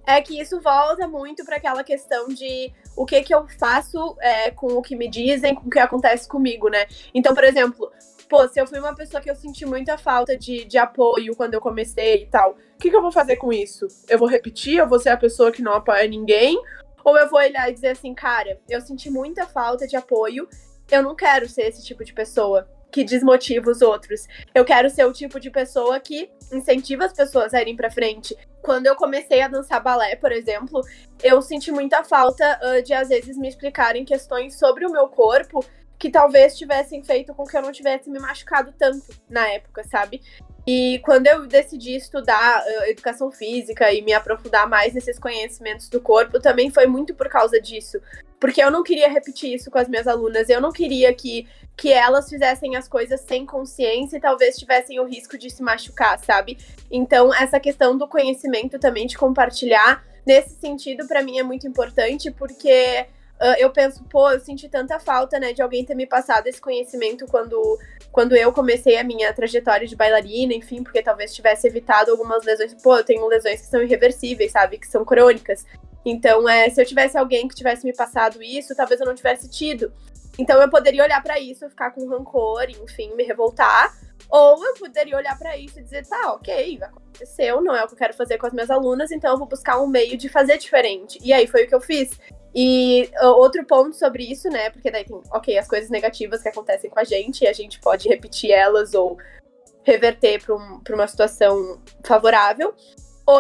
[0.07, 4.51] é que isso volta muito para aquela questão de o que que eu faço é,
[4.51, 6.87] com o que me dizem, com o que acontece comigo, né?
[7.15, 7.91] Então, por exemplo,
[8.29, 11.55] pô, se eu fui uma pessoa que eu senti muita falta de, de apoio quando
[11.55, 13.87] eu comecei e tal, o que, que eu vou fazer com isso?
[14.09, 14.79] Eu vou repetir?
[14.79, 16.61] Eu vou ser a pessoa que não apoia ninguém?
[17.05, 20.49] Ou eu vou olhar e dizer assim, cara, eu senti muita falta de apoio,
[20.91, 24.27] eu não quero ser esse tipo de pessoa que desmotiva os outros.
[24.55, 28.37] Eu quero ser o tipo de pessoa que incentiva as pessoas a irem para frente.
[28.63, 30.81] Quando eu comecei a dançar balé, por exemplo,
[31.21, 35.65] eu senti muita falta uh, de às vezes me explicarem questões sobre o meu corpo
[35.99, 40.21] que talvez tivessem feito com que eu não tivesse me machucado tanto na época, sabe?
[40.67, 46.01] E quando eu decidi estudar uh, educação física e me aprofundar mais nesses conhecimentos do
[46.01, 48.01] corpo, também foi muito por causa disso.
[48.41, 51.93] Porque eu não queria repetir isso com as minhas alunas, eu não queria que que
[51.93, 56.57] elas fizessem as coisas sem consciência e talvez tivessem o risco de se machucar, sabe?
[56.91, 62.31] Então, essa questão do conhecimento também, de compartilhar, nesse sentido, para mim é muito importante,
[62.31, 63.07] porque
[63.41, 66.61] uh, eu penso, pô, eu senti tanta falta, né, de alguém ter me passado esse
[66.61, 67.79] conhecimento quando,
[68.13, 72.75] quando eu comecei a minha trajetória de bailarina, enfim, porque talvez tivesse evitado algumas lesões.
[72.75, 74.79] Pô, eu tenho lesões que são irreversíveis, sabe?
[74.79, 75.65] Que são crônicas.
[76.05, 79.49] Então, é, se eu tivesse alguém que tivesse me passado isso, talvez eu não tivesse
[79.49, 79.93] tido.
[80.39, 83.97] Então eu poderia olhar para isso, ficar com rancor, enfim, me revoltar,
[84.31, 87.95] ou eu poderia olhar para isso e dizer, tá, ok, aconteceu, não é o que
[87.95, 90.59] eu quero fazer com as minhas alunas, então eu vou buscar um meio de fazer
[90.59, 91.19] diferente.
[91.23, 92.19] E aí foi o que eu fiz.
[92.55, 94.71] E uh, outro ponto sobre isso, né?
[94.71, 97.81] Porque daí tem, ok, as coisas negativas que acontecem com a gente, e a gente
[97.81, 99.19] pode repetir elas ou
[99.83, 102.75] reverter para um, uma situação favorável.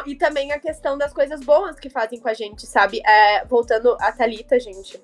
[0.06, 3.02] E também a questão das coisas boas que fazem com a gente, sabe?
[3.06, 5.00] É, voltando a Thalita, gente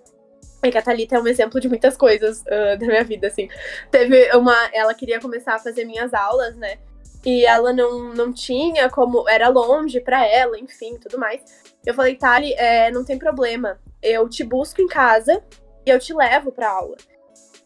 [0.62, 3.49] É que a Thalita é um exemplo de muitas coisas uh, da minha vida, assim.
[3.90, 4.55] Teve uma.
[4.73, 6.79] Ela queria começar a fazer minhas aulas, né?
[7.25, 9.29] E ela não, não tinha como.
[9.29, 11.42] Era longe para ela, enfim, tudo mais.
[11.85, 13.79] Eu falei, Thali, é, não tem problema.
[14.03, 15.42] Eu te busco em casa
[15.87, 16.96] e eu te levo pra aula.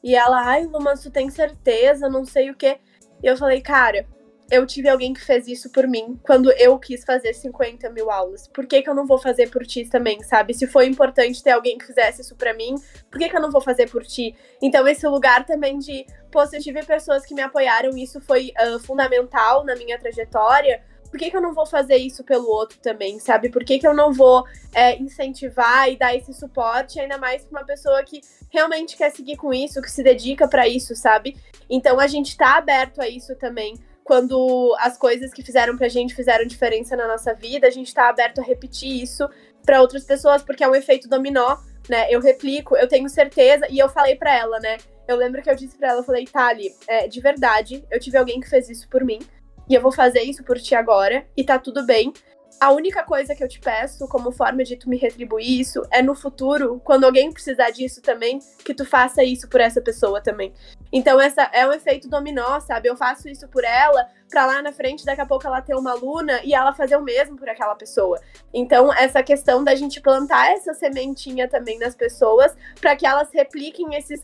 [0.03, 2.79] E ela, ai, mas tu tem certeza, não sei o quê.
[3.23, 4.07] E eu falei, cara,
[4.51, 8.47] eu tive alguém que fez isso por mim quando eu quis fazer 50 mil aulas.
[8.49, 10.55] Por que, que eu não vou fazer por ti também, sabe?
[10.55, 12.75] Se foi importante ter alguém que fizesse isso para mim,
[13.11, 14.35] por que, que eu não vou fazer por ti?
[14.63, 18.53] Então, esse lugar também de, pô, se eu tive pessoas que me apoiaram, isso foi
[18.61, 20.83] uh, fundamental na minha trajetória
[21.15, 23.49] por que, que eu não vou fazer isso pelo outro também, sabe?
[23.49, 27.61] Por que, que eu não vou é, incentivar e dar esse suporte, ainda mais pra
[27.61, 31.37] uma pessoa que realmente quer seguir com isso, que se dedica para isso, sabe?
[31.71, 33.77] Então a gente tá aberto a isso também.
[34.05, 38.09] Quando as coisas que fizeram pra gente fizeram diferença na nossa vida, a gente tá
[38.09, 39.29] aberto a repetir isso
[39.65, 41.57] para outras pessoas, porque é um efeito dominó,
[41.89, 42.07] né?
[42.11, 44.77] Eu replico, eu tenho certeza, e eu falei para ela, né?
[45.09, 48.19] Eu lembro que eu disse para ela, eu falei, Tali, é, de verdade, eu tive
[48.19, 49.21] alguém que fez isso por mim
[49.69, 52.13] e eu vou fazer isso por ti agora e tá tudo bem.
[52.61, 56.01] A única coisa que eu te peço, como forma de tu me retribuir isso, é
[56.01, 60.53] no futuro, quando alguém precisar disso também, que tu faça isso por essa pessoa também.
[60.93, 62.89] Então, essa é um efeito dominó, sabe?
[62.89, 65.91] Eu faço isso por ela, pra lá na frente, daqui a pouco ela ter uma
[65.91, 68.21] aluna e ela fazer o mesmo por aquela pessoa.
[68.53, 73.95] Então, essa questão da gente plantar essa sementinha também nas pessoas, para que elas repliquem
[73.95, 74.21] esses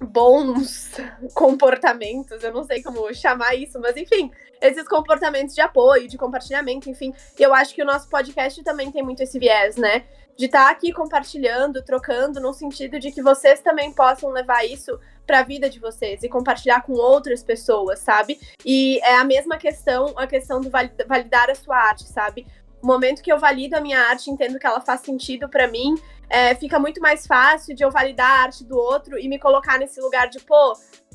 [0.00, 0.90] bons
[1.34, 4.30] comportamentos, eu não sei como chamar isso, mas enfim,
[4.60, 7.14] esses comportamentos de apoio, de compartilhamento, enfim.
[7.38, 10.04] Eu acho que o nosso podcast também tem muito esse viés, né?
[10.36, 14.98] De estar tá aqui compartilhando, trocando, no sentido de que vocês também possam levar isso
[15.26, 18.38] para a vida de vocês e compartilhar com outras pessoas, sabe?
[18.64, 22.46] E é a mesma questão, a questão do validar a sua arte, sabe?
[22.86, 25.96] O momento que eu valido a minha arte, entendo que ela faz sentido para mim,
[26.30, 29.76] é, fica muito mais fácil de eu validar a arte do outro e me colocar
[29.76, 30.72] nesse lugar de, pô,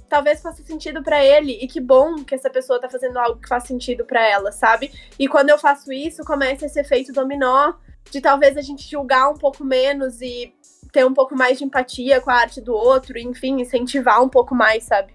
[0.09, 3.47] talvez faça sentido para ele e que bom que essa pessoa tá fazendo algo que
[3.47, 4.91] faz sentido para ela, sabe?
[5.17, 7.71] E quando eu faço isso, começa esse efeito dominó
[8.11, 10.53] de talvez a gente julgar um pouco menos e
[10.91, 14.53] ter um pouco mais de empatia com a arte do outro, enfim, incentivar um pouco
[14.53, 15.13] mais, sabe?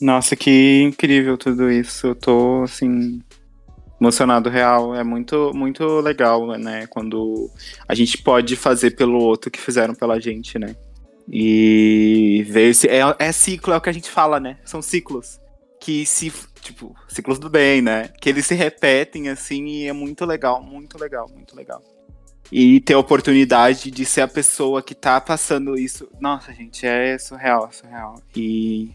[0.00, 2.06] Nossa, que incrível tudo isso.
[2.06, 3.20] Eu tô assim
[4.00, 4.94] emocionado real.
[4.94, 7.50] É muito muito legal, né, quando
[7.86, 10.74] a gente pode fazer pelo outro que fizeram pela gente, né?
[11.30, 12.88] E ver se.
[12.88, 14.58] É, é ciclo, é o que a gente fala, né?
[14.64, 15.38] São ciclos.
[15.80, 16.32] Que se.
[16.62, 18.08] Tipo, ciclos do bem, né?
[18.20, 21.82] Que eles se repetem assim e é muito legal, muito legal, muito legal.
[22.50, 26.08] E ter a oportunidade de ser a pessoa que tá passando isso.
[26.18, 28.22] Nossa, gente, é surreal, surreal.
[28.34, 28.90] E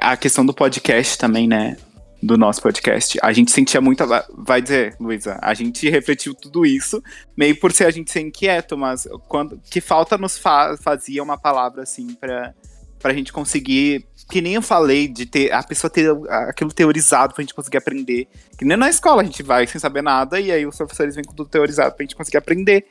[0.00, 1.76] a questão do podcast também, né?
[2.22, 3.18] Do nosso podcast.
[3.20, 4.06] A gente sentia muita.
[4.32, 7.02] Vai dizer, Luísa, a gente refletiu tudo isso,
[7.36, 11.36] meio por ser a gente ser inquieto, mas quando que falta nos fa fazia uma
[11.36, 12.54] palavra assim para
[13.00, 14.06] pra gente conseguir.
[14.30, 16.08] Que nem eu falei, de ter a pessoa ter
[16.48, 18.28] aquilo teorizado pra gente conseguir aprender.
[18.56, 21.24] Que nem na escola a gente vai sem saber nada, e aí os professores vêm
[21.24, 22.86] com tudo teorizado pra gente conseguir aprender.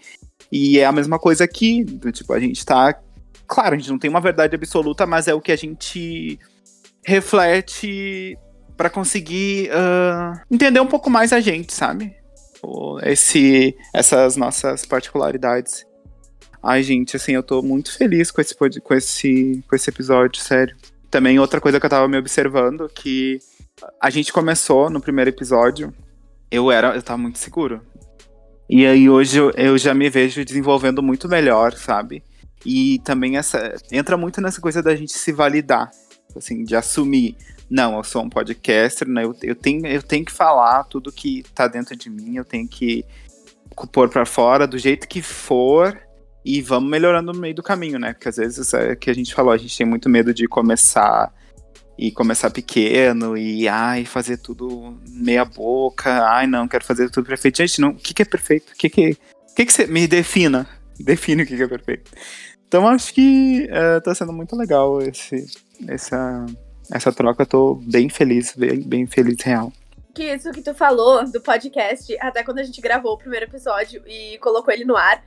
[0.51, 2.99] E é a mesma coisa aqui, tipo, a gente tá.
[3.47, 6.37] Claro, a gente não tem uma verdade absoluta, mas é o que a gente
[7.03, 8.37] reflete
[8.81, 12.15] para conseguir uh, entender um pouco mais a gente, sabe?
[13.03, 15.85] Esse, essas nossas particularidades.
[16.63, 20.75] Ai, gente, assim, eu tô muito feliz com esse, com esse, com esse episódio, sério.
[21.11, 23.37] Também outra coisa que eu tava me observando, que
[24.01, 25.93] a gente começou no primeiro episódio,
[26.49, 27.83] eu era, eu tava muito seguro.
[28.67, 32.23] E aí hoje eu, eu já me vejo desenvolvendo muito melhor, sabe?
[32.65, 35.91] E também essa entra muito nessa coisa da gente se validar,
[36.35, 37.37] assim, de assumir
[37.71, 39.23] não, eu sou um podcaster, né?
[39.23, 42.67] Eu, eu, tenho, eu tenho que falar tudo que tá dentro de mim, eu tenho
[42.67, 43.05] que
[43.93, 45.97] pôr para fora do jeito que for
[46.43, 48.11] e vamos melhorando no meio do caminho, né?
[48.11, 51.33] Porque às vezes é que a gente falou, a gente tem muito medo de começar
[51.97, 57.59] e começar pequeno e ai, fazer tudo meia boca, ai não, quero fazer tudo perfeito.
[57.59, 58.73] Gente, não, o que, que é perfeito?
[58.73, 60.67] O que que, o que que você me defina?
[60.99, 62.11] Define o que, que é perfeito.
[62.67, 65.45] Então acho que uh, tá sendo muito legal esse,
[65.87, 66.45] essa,
[66.91, 69.71] essa troca eu tô bem feliz, bem, bem feliz real.
[70.13, 74.03] Que isso que tu falou do podcast, até quando a gente gravou o primeiro episódio
[74.05, 75.23] e colocou ele no ar,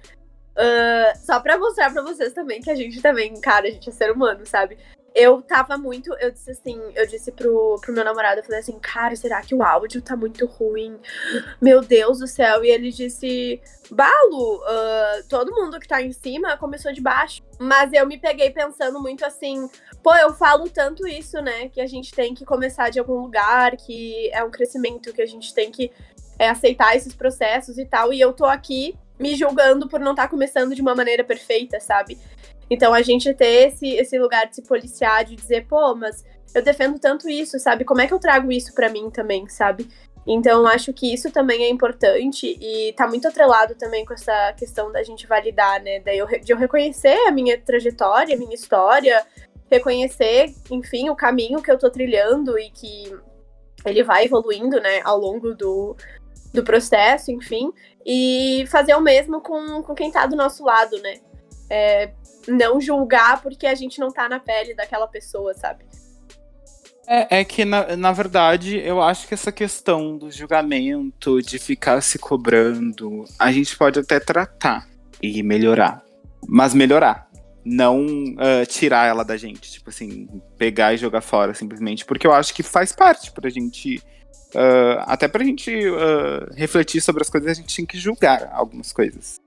[0.56, 3.92] uh, só pra mostrar pra vocês também que a gente também, cara, a gente é
[3.92, 4.76] ser humano, sabe?
[5.14, 6.12] Eu tava muito.
[6.18, 9.54] Eu disse assim, eu disse pro, pro meu namorado, eu falei assim, cara, será que
[9.54, 10.98] o áudio tá muito ruim?
[11.62, 12.64] Meu Deus do céu.
[12.64, 17.42] E ele disse, Balo, uh, todo mundo que tá em cima começou de baixo.
[17.60, 19.70] Mas eu me peguei pensando muito assim,
[20.02, 21.68] pô, eu falo tanto isso, né?
[21.68, 25.26] Que a gente tem que começar de algum lugar, que é um crescimento, que a
[25.26, 25.92] gente tem que
[26.38, 28.12] é, aceitar esses processos e tal.
[28.12, 31.78] E eu tô aqui me julgando por não estar tá começando de uma maneira perfeita,
[31.78, 32.18] sabe?
[32.70, 36.62] Então a gente ter esse, esse lugar de se policiar, de dizer, pô, mas eu
[36.62, 37.84] defendo tanto isso, sabe?
[37.84, 39.88] Como é que eu trago isso para mim também, sabe?
[40.26, 44.90] Então acho que isso também é importante e tá muito atrelado também com essa questão
[44.90, 46.00] da gente validar, né?
[46.00, 49.24] Daí eu, de eu reconhecer a minha trajetória, a minha história,
[49.70, 53.14] reconhecer, enfim, o caminho que eu tô trilhando e que
[53.84, 55.94] ele vai evoluindo, né, ao longo do,
[56.54, 57.70] do processo, enfim,
[58.06, 61.20] e fazer o mesmo com, com quem tá do nosso lado, né?
[61.68, 62.12] É,
[62.46, 65.84] não julgar porque a gente não tá na pele daquela pessoa, sabe?
[67.06, 72.00] É, é que, na, na verdade, eu acho que essa questão do julgamento, de ficar
[72.00, 74.88] se cobrando, a gente pode até tratar
[75.22, 76.02] e melhorar.
[76.46, 77.28] Mas melhorar.
[77.64, 79.70] Não uh, tirar ela da gente.
[79.70, 80.28] Tipo assim,
[80.58, 82.04] pegar e jogar fora simplesmente.
[82.04, 84.02] Porque eu acho que faz parte pra gente.
[84.54, 88.92] Uh, até pra gente uh, refletir sobre as coisas, a gente tem que julgar algumas
[88.92, 89.40] coisas.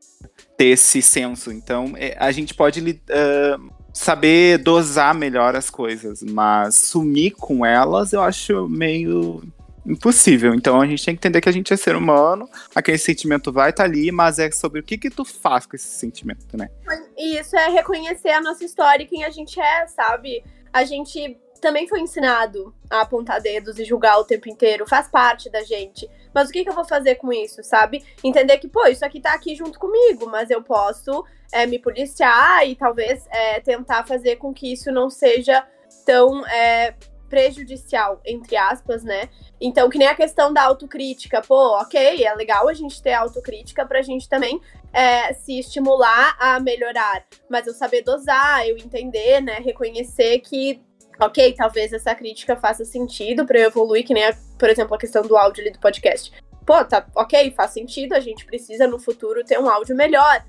[0.58, 1.52] Ter esse senso.
[1.52, 8.14] Então, é, a gente pode uh, saber dosar melhor as coisas, mas sumir com elas
[8.14, 9.42] eu acho meio
[9.88, 10.54] impossível.
[10.54, 13.70] Então a gente tem que entender que a gente é ser humano, aquele sentimento vai
[13.70, 16.70] estar tá ali, mas é sobre o que que tu faz com esse sentimento, né?
[17.18, 20.44] E isso é reconhecer a nossa história e quem a gente é, sabe?
[20.72, 25.50] A gente também foi ensinado a apontar dedos e julgar o tempo inteiro, faz parte
[25.50, 26.10] da gente.
[26.34, 28.04] Mas o que, que eu vou fazer com isso, sabe?
[28.24, 32.68] Entender que, pô, isso aqui tá aqui junto comigo, mas eu posso é, me policiar
[32.68, 35.66] e talvez é, tentar fazer com que isso não seja
[36.06, 36.94] tão é,
[37.30, 39.30] prejudicial, entre aspas, né?
[39.60, 41.42] Então, que nem a questão da autocrítica.
[41.42, 44.62] Pô, ok, é legal a gente ter autocrítica pra gente também
[44.94, 47.26] é, se estimular a melhorar.
[47.50, 49.60] Mas eu saber dosar, eu entender, né?
[49.60, 50.82] Reconhecer que
[51.20, 55.00] ok, talvez essa crítica faça sentido para eu evoluir, que nem, a, por exemplo, a
[55.00, 56.32] questão do áudio ali do podcast.
[56.66, 60.44] Pô, tá, ok, faz sentido, a gente precisa no futuro ter um áudio melhor.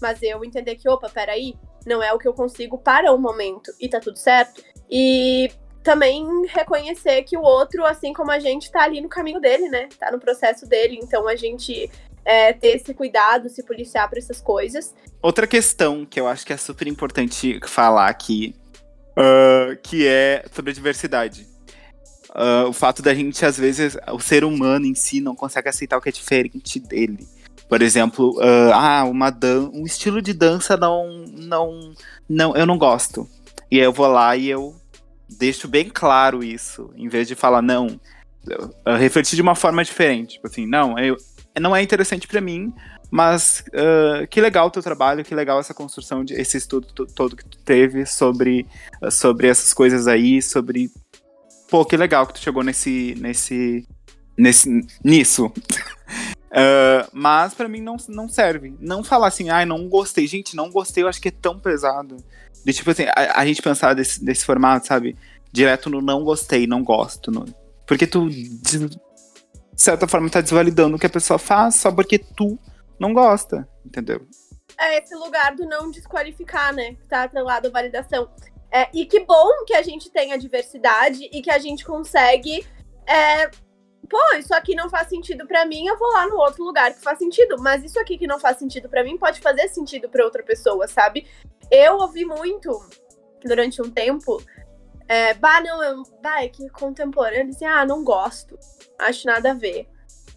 [0.00, 1.54] Mas eu entender que, opa, peraí,
[1.86, 4.62] não é o que eu consigo para o momento e tá tudo certo.
[4.90, 5.50] E
[5.82, 9.88] também reconhecer que o outro, assim como a gente, tá ali no caminho dele, né?
[9.98, 10.98] Tá no processo dele.
[11.02, 11.90] Então a gente
[12.24, 14.94] é, ter esse cuidado, se policiar para essas coisas.
[15.22, 18.54] Outra questão que eu acho que é super importante falar aqui
[19.10, 21.46] uh, que é sobre a diversidade.
[22.30, 25.98] Uh, o fato da gente, às vezes, o ser humano em si não consegue aceitar
[25.98, 27.26] o que é diferente dele.
[27.68, 31.92] Por exemplo, uh, ah, uma dan um estilo de dança não, não,
[32.28, 33.28] não, eu não gosto.
[33.70, 34.74] E aí eu vou lá e eu
[35.28, 38.00] deixo bem claro isso, em vez de falar não,
[38.98, 40.34] refletir de uma forma diferente.
[40.34, 41.16] Tipo assim, não, eu,
[41.60, 42.72] não é interessante para mim,
[43.10, 47.36] mas uh, que legal o teu trabalho, que legal essa construção, de, esse estudo todo
[47.36, 48.66] que tu teve sobre,
[49.02, 50.90] uh, sobre essas coisas aí, sobre.
[51.68, 53.16] Pô, que legal que tu chegou nesse.
[53.18, 53.86] nesse.
[54.38, 55.46] nesse nisso.
[55.46, 58.74] uh, mas para mim não, não serve.
[58.78, 60.26] Não falar assim, ai, ah, não gostei.
[60.28, 62.16] Gente, não gostei, eu acho que é tão pesado.
[62.64, 65.16] De tipo assim, a, a gente pensar desse, desse formato, sabe?
[65.52, 67.32] Direto no não gostei, não gosto.
[67.32, 67.44] No,
[67.84, 68.88] porque tu, de
[69.74, 72.56] certa forma, tá desvalidando o que a pessoa faz só porque tu
[73.00, 74.26] não gosta, entendeu?
[74.78, 76.94] É esse lugar do não desqualificar, né?
[76.94, 78.30] Que tá atrelado à validação.
[78.70, 82.64] É, e que bom que a gente tem a diversidade e que a gente consegue.
[83.06, 83.48] É,
[84.08, 87.00] pô, isso aqui não faz sentido para mim, eu vou lá no outro lugar que
[87.00, 87.56] faz sentido.
[87.58, 90.86] Mas isso aqui que não faz sentido para mim pode fazer sentido para outra pessoa,
[90.86, 91.26] sabe?
[91.70, 92.70] Eu ouvi muito
[93.42, 94.42] durante um tempo.
[95.08, 98.56] É, bah, não, eu, bah, é que contemporâneo, assim, ah, não gosto.
[98.98, 99.88] Acho nada a ver.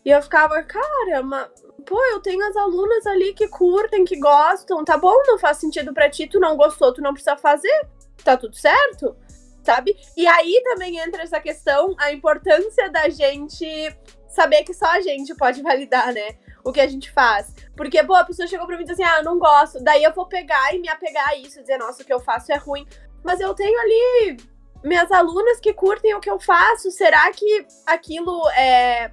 [0.03, 1.49] E eu ficava, cara, mas,
[1.83, 5.93] pô, eu tenho as alunas ali que curtem, que gostam, tá bom, não faz sentido
[5.93, 7.87] para ti, tu não gostou, tu não precisa fazer,
[8.23, 9.15] tá tudo certo,
[9.63, 9.95] sabe?
[10.17, 13.65] E aí também entra essa questão, a importância da gente
[14.33, 16.35] saber que só a gente pode validar, né?
[16.63, 17.53] O que a gente faz.
[17.75, 19.83] Porque, pô, a pessoa chegou pra mim e disse assim: ah, eu não gosto.
[19.83, 22.51] Daí eu vou pegar e me apegar a isso, dizer, nossa, o que eu faço
[22.51, 22.87] é ruim.
[23.23, 24.37] Mas eu tenho ali
[24.83, 26.89] minhas alunas que curtem o que eu faço.
[26.91, 29.11] Será que aquilo é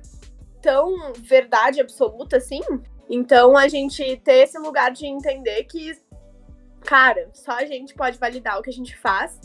[0.60, 2.60] tão verdade absoluta assim.
[3.08, 5.92] Então a gente ter esse lugar de entender que,
[6.82, 9.38] cara, só a gente pode validar o que a gente faz.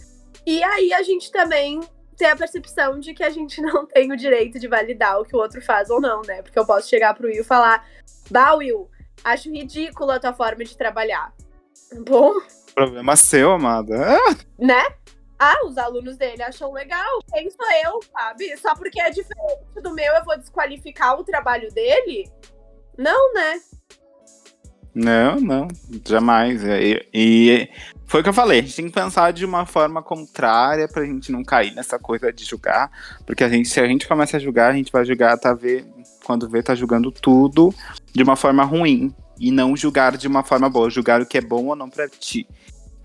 [0.46, 1.80] E aí a gente também
[2.16, 5.36] ter a percepção de que a gente não tem o direito de validar o que
[5.36, 6.42] o outro faz ou não, né?
[6.42, 7.86] Porque eu posso chegar pro Will e falar:
[8.30, 8.90] Bah, Will,
[9.24, 11.34] acho ridícula a tua forma de trabalhar.
[12.08, 12.34] Bom.
[12.74, 14.20] Problema seu, amada.
[14.60, 14.84] Né?
[15.38, 17.20] Ah, os alunos dele acham legal.
[17.34, 18.58] Quem sou eu, sabe?
[18.58, 22.30] Só porque é diferente do meu, eu vou desqualificar o trabalho dele?
[22.98, 23.60] Não, né?
[24.96, 25.68] Não, não,
[26.08, 26.64] jamais.
[26.64, 27.70] E, e,
[28.06, 31.04] foi o que eu falei, a gente tem que pensar de uma forma contrária pra
[31.04, 32.90] gente não cair nessa coisa de julgar.
[33.26, 35.86] Porque a gente, se a gente começa a julgar, a gente vai julgar, tá ver,
[36.24, 37.76] quando vê, tá julgando tudo
[38.14, 39.14] de uma forma ruim.
[39.38, 42.08] E não julgar de uma forma boa, julgar o que é bom ou não pra
[42.08, 42.48] ti.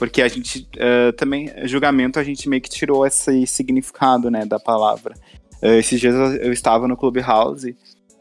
[0.01, 4.59] Porque a gente uh, também, julgamento, a gente meio que tirou esse significado, né, da
[4.59, 5.15] palavra.
[5.63, 7.77] Uh, esses dias eu, estava no Clubhouse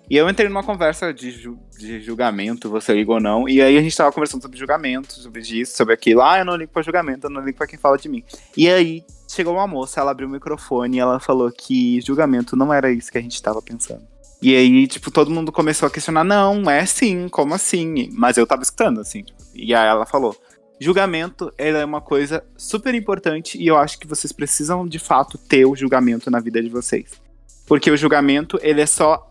[0.10, 3.78] e eu entrei numa conversa de, ju de julgamento, você liga ou não, e aí
[3.78, 6.22] a gente tava conversando sobre julgamento, sobre isso, sobre aquilo.
[6.22, 8.26] Ah, eu não ligo pra julgamento, eu não ligo pra quem fala de mim.
[8.58, 12.74] E aí chegou uma moça, ela abriu o microfone e ela falou que julgamento não
[12.74, 14.06] era isso que a gente tava pensando.
[14.42, 18.10] E aí, tipo, todo mundo começou a questionar, não, é sim, como assim?
[18.12, 19.24] Mas eu tava escutando, assim.
[19.24, 20.36] Tipo, e aí ela falou,
[20.80, 25.66] julgamento é uma coisa super importante e eu acho que vocês precisam, de fato, ter
[25.66, 27.12] o julgamento na vida de vocês.
[27.68, 29.30] Porque o julgamento, ele é só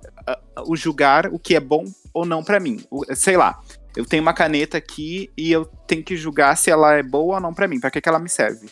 [0.66, 2.84] o julgar o que é bom ou não para mim.
[2.90, 3.60] O, sei lá,
[3.96, 7.40] eu tenho uma caneta aqui e eu tenho que julgar se ela é boa ou
[7.40, 7.80] não para mim.
[7.80, 8.68] Para que, que ela me serve?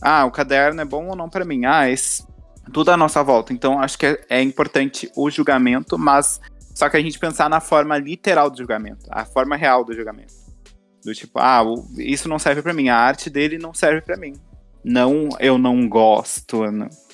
[0.00, 1.64] Ah, o caderno é bom ou não para mim?
[1.64, 2.26] Ah, esse,
[2.72, 3.52] tudo à nossa volta.
[3.52, 6.40] Então, acho que é, é, importante o julgamento, mas
[6.74, 10.43] só que a gente pensar na forma literal do julgamento, a forma real do julgamento.
[11.04, 11.62] Do tipo, ah,
[11.98, 14.34] isso não serve para mim, a arte dele não serve para mim.
[14.82, 16.62] Não, eu não gosto,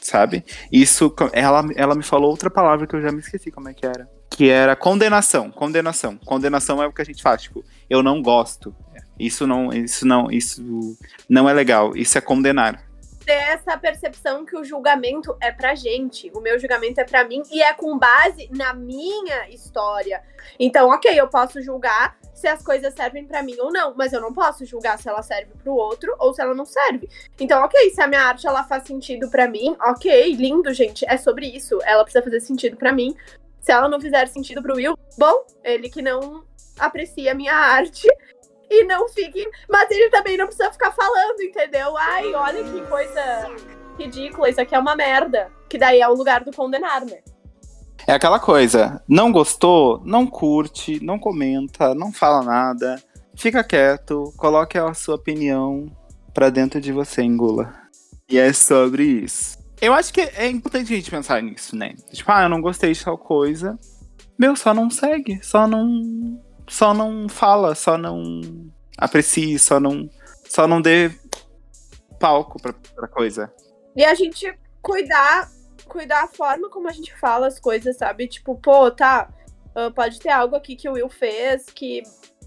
[0.01, 0.45] sabe?
[0.72, 3.86] Isso, ela, ela me falou outra palavra que eu já me esqueci como é que
[3.86, 4.09] era.
[4.28, 6.16] Que era condenação, condenação.
[6.18, 8.74] Condenação é o que a gente faz, tipo, eu não gosto.
[9.18, 10.97] Isso não, isso não, isso
[11.28, 11.95] não é legal.
[11.97, 12.82] Isso é condenar.
[13.24, 17.43] Ter essa percepção que o julgamento é pra gente, o meu julgamento é pra mim
[17.53, 20.22] e é com base na minha história.
[20.59, 24.20] Então, ok, eu posso julgar se as coisas servem para mim ou não, mas eu
[24.20, 27.09] não posso julgar se ela serve para o outro ou se ela não serve.
[27.38, 31.18] Então, ok, se a minha arte ela faz sentido para mim, ok, lindo, gente, é
[31.18, 31.78] sobre isso.
[31.82, 33.14] Ela precisa fazer sentido para mim.
[33.61, 36.43] Se ela não fizer sentido pro Will, bom, ele que não
[36.78, 38.09] aprecia a minha arte
[38.70, 39.47] e não fique.
[39.68, 41.95] Mas ele também não precisa ficar falando, entendeu?
[41.99, 43.51] Ai, olha que coisa
[43.99, 45.53] ridícula, isso aqui é uma merda.
[45.68, 47.20] Que daí é o lugar do condenar, né?
[48.07, 53.03] É aquela coisa, não gostou, não curte, não comenta, não fala nada,
[53.35, 55.91] fica quieto, coloque a sua opinião
[56.33, 57.75] pra dentro de você, engula.
[58.29, 59.59] E é sobre isso.
[59.81, 61.95] Eu acho que é importante a gente pensar nisso, né?
[62.13, 63.79] Tipo, ah, eu não gostei de tal coisa.
[64.39, 66.41] Meu, só não segue, só não.
[66.69, 68.43] Só não fala, só não
[68.97, 70.09] aprecie, só não.
[70.47, 71.11] Só não dê
[72.19, 73.53] palco pra, pra coisa.
[73.97, 75.51] E a gente cuidar
[75.91, 78.28] cuidar a forma como a gente fala as coisas, sabe?
[78.28, 79.28] Tipo, pô, tá,
[79.76, 82.03] uh, pode ter algo aqui que o Will fez que,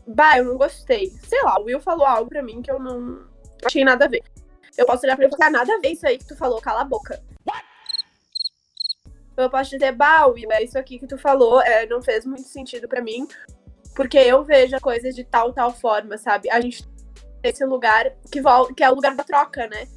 [0.07, 1.11] bah, eu não gostei.
[1.27, 3.27] Sei lá, o Will falou algo pra mim que eu não
[3.63, 4.23] achei nada a ver.
[4.77, 6.61] Eu posso olhar pra ele e falar, nada a ver isso aí que tu falou,
[6.61, 7.21] cala a boca.
[9.35, 12.47] Eu posso dizer, bah, Will, é isso aqui que tu falou, é, não fez muito
[12.47, 13.27] sentido para mim,
[13.95, 16.49] porque eu vejo coisas de tal, tal forma, sabe?
[16.49, 16.87] A gente
[17.41, 18.41] tem esse lugar que,
[18.75, 19.87] que é o lugar da troca, né?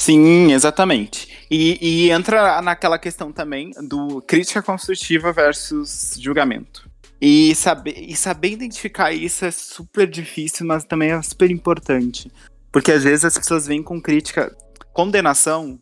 [0.00, 1.28] Sim, exatamente.
[1.50, 6.88] E, e, entra naquela questão também do crítica construtiva versus julgamento.
[7.20, 12.32] E saber, e saber identificar isso é super difícil, mas também é super importante.
[12.72, 14.56] Porque às vezes as pessoas vêm com crítica,
[14.94, 15.78] condenação,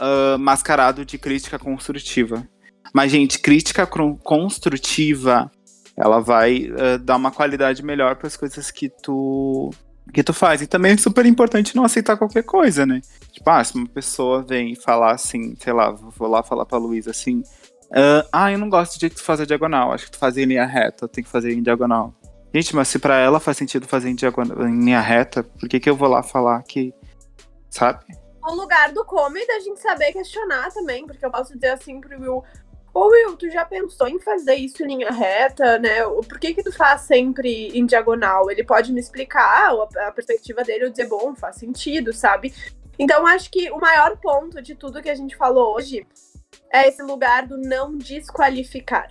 [0.00, 2.44] uh, mascarado de crítica construtiva.
[2.92, 5.48] Mas, gente, crítica construtiva,
[5.96, 9.70] ela vai uh, dar uma qualidade melhor para as coisas que tu
[10.12, 10.62] que tu faz.
[10.62, 13.00] E também é super importante não aceitar qualquer coisa, né?
[13.32, 17.10] Tipo, ah, se uma pessoa vem falar assim, sei lá, vou lá falar pra Luísa
[17.10, 17.40] assim,
[17.90, 20.36] uh, ah, eu não gosto de que tu faz a diagonal, acho que tu faz
[20.36, 22.14] em linha reta, tem que fazer em diagonal.
[22.54, 25.80] Gente, mas se pra ela faz sentido fazer em, diagonal, em linha reta, por que
[25.80, 26.94] que eu vou lá falar que,
[27.68, 28.04] sabe?
[28.46, 32.00] O lugar do come é da gente saber questionar também, porque eu posso dizer assim
[32.00, 32.44] pro Will,
[32.94, 36.04] Ô Will, tu já pensou em fazer isso em linha reta, né?
[36.04, 38.48] Por que que tu faz sempre em diagonal?
[38.48, 39.72] Ele pode me explicar
[40.06, 42.54] a perspectiva dele, eu dizer, bom, faz sentido, sabe?
[42.96, 46.06] Então, acho que o maior ponto de tudo que a gente falou hoje
[46.72, 49.10] é esse lugar do não desqualificar,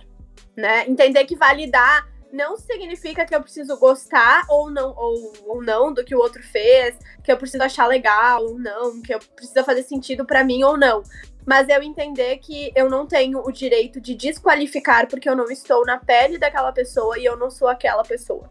[0.56, 0.88] né?
[0.88, 6.02] Entender que validar não significa que eu preciso gostar ou não, ou, ou não do
[6.02, 9.82] que o outro fez, que eu preciso achar legal ou não, que eu precisa fazer
[9.82, 11.02] sentido para mim ou não
[11.46, 15.84] mas eu entender que eu não tenho o direito de desqualificar porque eu não estou
[15.84, 18.48] na pele daquela pessoa e eu não sou aquela pessoa.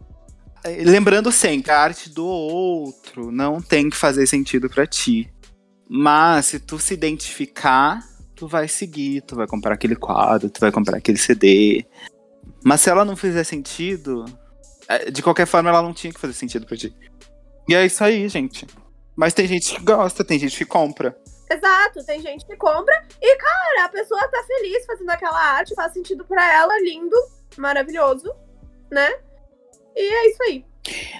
[0.64, 5.30] É, lembrando sempre, a arte do outro não tem que fazer sentido para ti.
[5.88, 8.00] Mas se tu se identificar,
[8.34, 11.84] tu vai seguir, tu vai comprar aquele quadro, tu vai comprar aquele CD.
[12.64, 14.24] Mas se ela não fizer sentido,
[14.88, 16.94] é, de qualquer forma ela não tinha que fazer sentido para ti.
[17.68, 18.66] E é isso aí, gente.
[19.16, 21.16] Mas tem gente que gosta, tem gente que compra.
[21.50, 25.92] Exato, tem gente que compra e, cara, a pessoa tá feliz fazendo aquela arte, faz
[25.92, 27.16] sentido para ela, lindo,
[27.58, 28.32] maravilhoso,
[28.90, 29.10] né?
[29.94, 30.64] E é isso aí.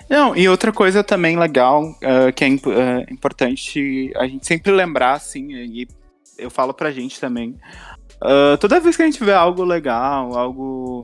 [0.08, 4.72] Não, e outra coisa também legal, uh, que é imp uh, importante a gente sempre
[4.72, 5.88] lembrar, assim, e
[6.38, 7.58] eu falo pra gente também.
[8.22, 11.02] Uh, toda vez que a gente vê algo legal, algo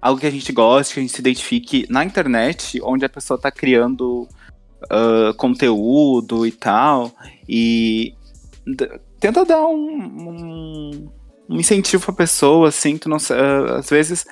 [0.00, 3.40] algo que a gente goste, que a gente se identifique na internet, onde a pessoa
[3.40, 4.28] tá criando
[4.84, 7.10] uh, conteúdo e tal.
[7.48, 8.14] E
[9.20, 11.12] tenta dar um, um,
[11.48, 14.24] um incentivo pra pessoa, assim, tu não, uh, às vezes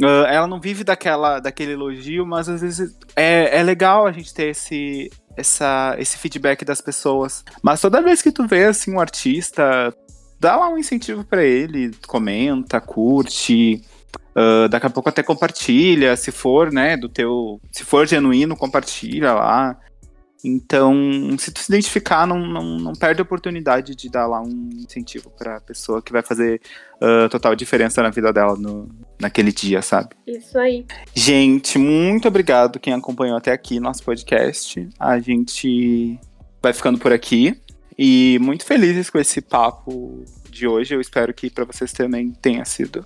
[0.00, 4.32] uh, ela não vive daquela, daquele elogio, mas às vezes é, é legal a gente
[4.32, 7.44] ter esse, essa, esse feedback das pessoas.
[7.62, 9.94] Mas toda vez que tu vê, assim, um artista,
[10.40, 13.82] dá lá um incentivo para ele, comenta, curte,
[14.36, 19.34] uh, daqui a pouco até compartilha, se for, né, do teu, se for genuíno, compartilha
[19.34, 19.78] lá.
[20.44, 20.94] Então,
[21.38, 25.30] se tu se identificar, não, não, não perde a oportunidade de dar lá um incentivo
[25.30, 26.60] pra pessoa que vai fazer
[27.02, 28.88] uh, total diferença na vida dela no,
[29.20, 30.10] naquele dia, sabe?
[30.26, 30.86] Isso aí.
[31.14, 34.88] Gente, muito obrigado quem acompanhou até aqui nosso podcast.
[34.98, 36.18] A gente
[36.62, 37.60] vai ficando por aqui.
[38.00, 40.94] E muito felizes com esse papo de hoje.
[40.94, 43.04] Eu espero que para vocês também tenha sido.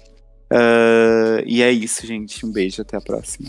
[0.53, 2.45] Uh, e é isso, gente.
[2.45, 3.49] Um beijo, até a próxima.